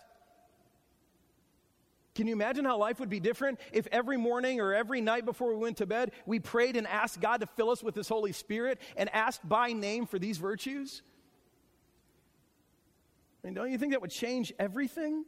Can 2.14 2.28
you 2.28 2.34
imagine 2.34 2.66
how 2.66 2.78
life 2.78 3.00
would 3.00 3.10
be 3.10 3.22
different 3.22 3.60
if 3.72 3.88
every 3.92 4.18
morning 4.18 4.60
or 4.60 4.74
every 4.74 5.00
night 5.00 5.26
before 5.26 5.50
we 5.50 5.56
went 5.56 5.78
to 5.78 5.86
bed, 5.86 6.12
we 6.26 6.40
prayed 6.40 6.76
and 6.76 6.86
asked 6.86 7.22
God 7.22 7.40
to 7.40 7.48
fill 7.48 7.70
us 7.70 7.82
with 7.82 7.96
His 7.96 8.10
Holy 8.10 8.34
Spirit 8.34 8.80
and 8.98 9.10
asked 9.14 9.48
by 9.48 9.72
name 9.72 10.06
for 10.06 10.20
these 10.20 10.38
virtues? 10.38 11.04
I 13.44 13.48
mean, 13.48 13.54
don't 13.54 13.72
you 13.72 13.78
think 13.78 13.94
that 13.94 14.02
would 14.02 14.12
change 14.12 14.54
everything? 14.60 15.26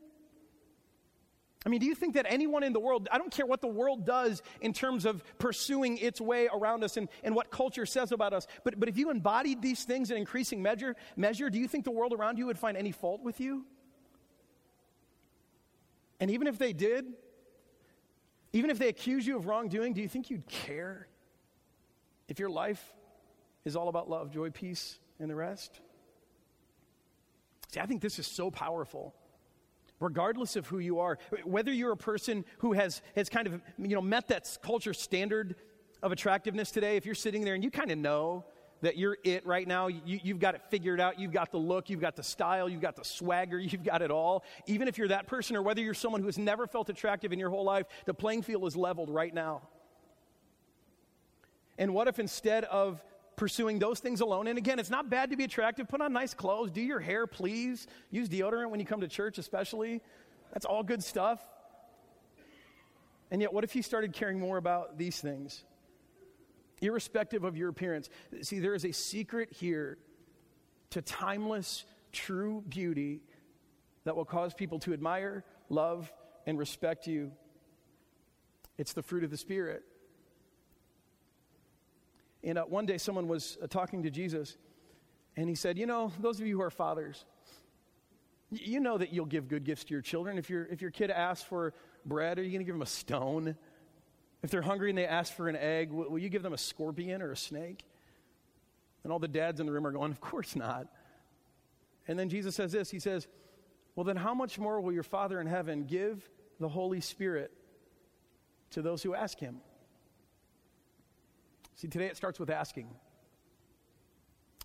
I 1.65 1.69
mean, 1.69 1.79
do 1.79 1.85
you 1.85 1.95
think 1.95 2.15
that 2.15 2.25
anyone 2.27 2.63
in 2.63 2.73
the 2.73 2.79
world, 2.79 3.07
I 3.11 3.17
don't 3.17 3.31
care 3.31 3.45
what 3.45 3.61
the 3.61 3.67
world 3.67 4.05
does 4.05 4.41
in 4.59 4.73
terms 4.73 5.05
of 5.05 5.23
pursuing 5.39 5.97
its 5.97 6.19
way 6.19 6.49
around 6.53 6.83
us 6.83 6.97
and, 6.97 7.07
and 7.23 7.35
what 7.35 7.51
culture 7.51 7.85
says 7.85 8.11
about 8.11 8.33
us, 8.33 8.47
but, 8.65 8.79
but 8.79 8.89
if 8.89 8.97
you 8.97 9.09
embodied 9.09 9.61
these 9.61 9.83
things 9.83 10.11
in 10.11 10.17
increasing 10.17 10.61
measure, 10.61 10.95
measure, 11.15 11.49
do 11.49 11.57
you 11.57 11.67
think 11.67 11.85
the 11.85 11.91
world 11.91 12.13
around 12.13 12.37
you 12.37 12.47
would 12.47 12.59
find 12.59 12.75
any 12.75 12.91
fault 12.91 13.21
with 13.23 13.39
you? 13.39 13.65
And 16.19 16.29
even 16.31 16.47
if 16.47 16.57
they 16.57 16.73
did, 16.73 17.05
even 18.51 18.69
if 18.69 18.77
they 18.77 18.89
accuse 18.89 19.25
you 19.25 19.37
of 19.37 19.47
wrongdoing, 19.47 19.93
do 19.93 20.01
you 20.01 20.09
think 20.09 20.29
you'd 20.29 20.47
care 20.47 21.07
if 22.27 22.39
your 22.39 22.49
life 22.49 22.93
is 23.63 23.75
all 23.75 23.87
about 23.87 24.09
love, 24.09 24.31
joy, 24.31 24.49
peace, 24.49 24.99
and 25.19 25.29
the 25.29 25.35
rest? 25.35 25.79
See, 27.73 27.79
I 27.79 27.87
think 27.87 28.01
this 28.01 28.19
is 28.19 28.27
so 28.27 28.51
powerful. 28.51 29.15
Regardless 29.99 30.55
of 30.55 30.67
who 30.67 30.77
you 30.77 30.99
are, 30.99 31.17
whether 31.43 31.71
you're 31.71 31.93
a 31.93 31.97
person 31.97 32.45
who 32.59 32.73
has, 32.73 33.01
has 33.15 33.29
kind 33.29 33.47
of 33.47 33.61
you 33.79 33.95
know, 33.95 34.01
met 34.01 34.27
that 34.27 34.57
culture 34.61 34.93
standard 34.93 35.55
of 36.03 36.11
attractiveness 36.11 36.69
today, 36.69 36.97
if 36.97 37.05
you're 37.05 37.15
sitting 37.15 37.43
there 37.43 37.55
and 37.55 37.63
you 37.63 37.71
kind 37.71 37.89
of 37.89 37.97
know 37.97 38.45
that 38.81 38.95
you're 38.95 39.17
it 39.23 39.43
right 39.47 39.67
now, 39.67 39.87
you, 39.87 40.19
you've 40.21 40.39
got 40.39 40.53
it 40.53 40.61
figured 40.69 40.99
out, 40.99 41.17
you've 41.17 41.31
got 41.31 41.51
the 41.51 41.57
look, 41.57 41.89
you've 41.89 42.01
got 42.01 42.15
the 42.15 42.21
style, 42.21 42.69
you've 42.69 42.81
got 42.81 42.95
the 42.95 43.03
swagger, 43.03 43.57
you've 43.59 43.83
got 43.83 44.03
it 44.03 44.11
all. 44.11 44.43
Even 44.67 44.87
if 44.87 44.99
you're 44.99 45.07
that 45.07 45.25
person, 45.25 45.55
or 45.55 45.63
whether 45.63 45.81
you're 45.81 45.95
someone 45.95 46.21
who 46.21 46.27
has 46.27 46.37
never 46.37 46.67
felt 46.67 46.89
attractive 46.89 47.33
in 47.33 47.39
your 47.39 47.49
whole 47.49 47.63
life, 47.63 47.87
the 48.05 48.13
playing 48.13 48.43
field 48.43 48.65
is 48.67 48.75
leveled 48.75 49.09
right 49.09 49.33
now. 49.33 49.61
And 51.79 51.91
what 51.95 52.07
if 52.07 52.19
instead 52.19 52.65
of 52.65 53.01
pursuing 53.35 53.79
those 53.79 53.99
things 53.99 54.21
alone. 54.21 54.47
And 54.47 54.57
again, 54.57 54.79
it's 54.79 54.89
not 54.89 55.09
bad 55.09 55.31
to 55.31 55.37
be 55.37 55.43
attractive. 55.43 55.87
Put 55.87 56.01
on 56.01 56.13
nice 56.13 56.33
clothes, 56.33 56.71
do 56.71 56.81
your 56.81 56.99
hair, 56.99 57.27
please. 57.27 57.87
Use 58.11 58.29
deodorant 58.29 58.69
when 58.69 58.79
you 58.79 58.85
come 58.85 59.01
to 59.01 59.07
church, 59.07 59.37
especially. 59.37 60.01
That's 60.53 60.65
all 60.65 60.83
good 60.83 61.03
stuff. 61.03 61.39
And 63.31 63.41
yet, 63.41 63.51
what 63.51 63.63
if 63.63 63.75
you 63.75 63.81
started 63.81 64.13
caring 64.13 64.39
more 64.39 64.57
about 64.57 64.97
these 64.97 65.19
things? 65.19 65.63
Irrespective 66.81 67.43
of 67.43 67.57
your 67.57 67.69
appearance. 67.69 68.09
See, 68.41 68.59
there 68.59 68.75
is 68.75 68.85
a 68.85 68.91
secret 68.91 69.51
here 69.51 69.97
to 70.91 71.01
timeless, 71.01 71.85
true 72.11 72.63
beauty 72.69 73.21
that 74.03 74.15
will 74.15 74.25
cause 74.25 74.53
people 74.53 74.79
to 74.79 74.93
admire, 74.93 75.43
love, 75.69 76.11
and 76.45 76.59
respect 76.59 77.07
you. 77.07 77.31
It's 78.77 78.93
the 78.93 79.01
fruit 79.01 79.23
of 79.23 79.31
the 79.31 79.37
Spirit. 79.37 79.83
And 82.43 82.57
uh, 82.57 82.63
one 82.63 82.85
day 82.85 82.97
someone 82.97 83.27
was 83.27 83.57
uh, 83.61 83.67
talking 83.67 84.03
to 84.03 84.09
Jesus, 84.09 84.57
and 85.37 85.47
he 85.47 85.55
said, 85.55 85.77
You 85.77 85.85
know, 85.85 86.11
those 86.19 86.39
of 86.39 86.47
you 86.47 86.57
who 86.57 86.61
are 86.61 86.69
fathers, 86.69 87.25
y- 88.51 88.59
you 88.61 88.79
know 88.79 88.97
that 88.97 89.13
you'll 89.13 89.25
give 89.25 89.47
good 89.47 89.63
gifts 89.63 89.85
to 89.85 89.93
your 89.93 90.01
children. 90.01 90.37
If, 90.37 90.49
your 90.49 90.65
if 90.65 90.81
your 90.81 90.91
kid 90.91 91.09
asks 91.09 91.45
for 91.45 91.73
bread, 92.05 92.39
are 92.39 92.43
you 92.43 92.51
going 92.51 92.59
to 92.59 92.65
give 92.65 92.75
them 92.75 92.81
a 92.81 92.85
stone? 92.85 93.55
If 94.41 94.51
they're 94.51 94.61
hungry 94.61 94.89
and 94.89 94.97
they 94.97 95.05
ask 95.05 95.33
for 95.33 95.47
an 95.47 95.55
egg, 95.55 95.91
will, 95.91 96.09
will 96.09 96.19
you 96.19 96.29
give 96.29 96.43
them 96.43 96.53
a 96.53 96.57
scorpion 96.57 97.21
or 97.21 97.31
a 97.31 97.37
snake? 97.37 97.85
And 99.03 99.11
all 99.11 99.19
the 99.19 99.27
dads 99.27 99.59
in 99.59 99.65
the 99.65 99.71
room 99.71 99.87
are 99.87 99.91
going, 99.91 100.11
Of 100.11 100.19
course 100.19 100.55
not. 100.55 100.87
And 102.07 102.19
then 102.19 102.27
Jesus 102.27 102.55
says 102.55 102.73
this 102.73 102.91
He 102.91 102.99
says, 102.99 103.27
Well, 103.95 104.03
then 104.03 104.17
how 104.17 104.33
much 104.33 104.59
more 104.59 104.81
will 104.81 104.91
your 104.91 105.03
Father 105.03 105.39
in 105.39 105.47
heaven 105.47 105.85
give 105.85 106.29
the 106.59 106.69
Holy 106.69 106.99
Spirit 106.99 107.51
to 108.71 108.81
those 108.81 109.01
who 109.01 109.15
ask 109.15 109.39
him? 109.39 109.61
See, 111.83 111.89
today 111.89 112.05
it 112.05 112.15
starts 112.15 112.39
with 112.39 112.49
asking. 112.49 112.87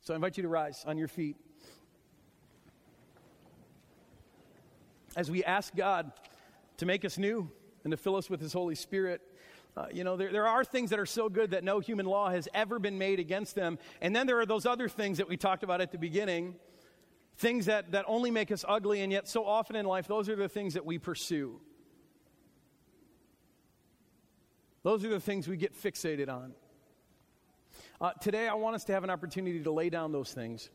So 0.05 0.15
I 0.15 0.17
invite 0.17 0.37
you 0.37 0.45
to 0.45 0.49
rise 0.49 0.85
on 0.87 0.97
your 0.97 1.09
feet. 1.09 1.35
As 5.17 5.29
we 5.29 5.43
ask 5.43 5.75
God 5.75 6.13
to 6.77 6.87
make 6.87 7.05
us 7.05 7.19
new 7.19 7.51
and 7.83 7.91
to 7.91 7.97
fill 7.97 8.15
us 8.15 8.31
with 8.31 8.41
His 8.41 8.53
Holy 8.53 8.77
Spirit, 8.77 9.21
uh, 9.77 9.87
you 9.93 10.05
know, 10.05 10.17
there, 10.17 10.31
there 10.31 10.47
are 10.47 10.63
things 10.63 10.91
that 10.91 11.01
are 11.01 11.07
so 11.07 11.29
good 11.29 11.51
that 11.51 11.65
no 11.65 11.81
human 11.81 12.07
law 12.07 12.31
has 12.31 12.47
ever 12.55 12.79
been 12.79 12.99
made 12.99 13.19
against 13.19 13.57
them. 13.57 13.81
And 14.01 14.15
then 14.15 14.29
there 14.29 14.39
are 14.39 14.47
those 14.47 14.65
other 14.65 14.89
things 14.89 15.19
that 15.19 15.29
we 15.29 15.37
talked 15.37 15.65
about 15.65 15.81
at 15.81 15.91
the 15.91 15.99
beginning 15.99 16.55
things 17.39 17.67
that, 17.67 17.91
that 17.91 18.05
only 18.07 18.31
make 18.31 18.53
us 18.53 18.65
ugly, 18.69 19.01
and 19.01 19.11
yet 19.11 19.27
so 19.27 19.45
often 19.45 19.75
in 19.75 19.87
life, 19.87 20.07
those 20.07 20.29
are 20.29 20.37
the 20.37 20.49
things 20.49 20.75
that 20.75 20.87
we 20.87 20.99
pursue. 20.99 21.59
Those 24.85 25.05
are 25.05 25.09
the 25.09 25.19
things 25.19 25.49
we 25.49 25.57
get 25.57 25.75
fixated 25.75 26.29
on. 26.29 26.55
Uh, 28.01 28.13
today, 28.21 28.47
I 28.47 28.55
want 28.55 28.77
us 28.77 28.85
to 28.85 28.93
have 28.93 29.03
an 29.03 29.11
opportunity 29.11 29.61
to 29.61 29.73
lay 29.73 29.91
down 29.91 30.13
those 30.13 30.33
things. 30.33 30.71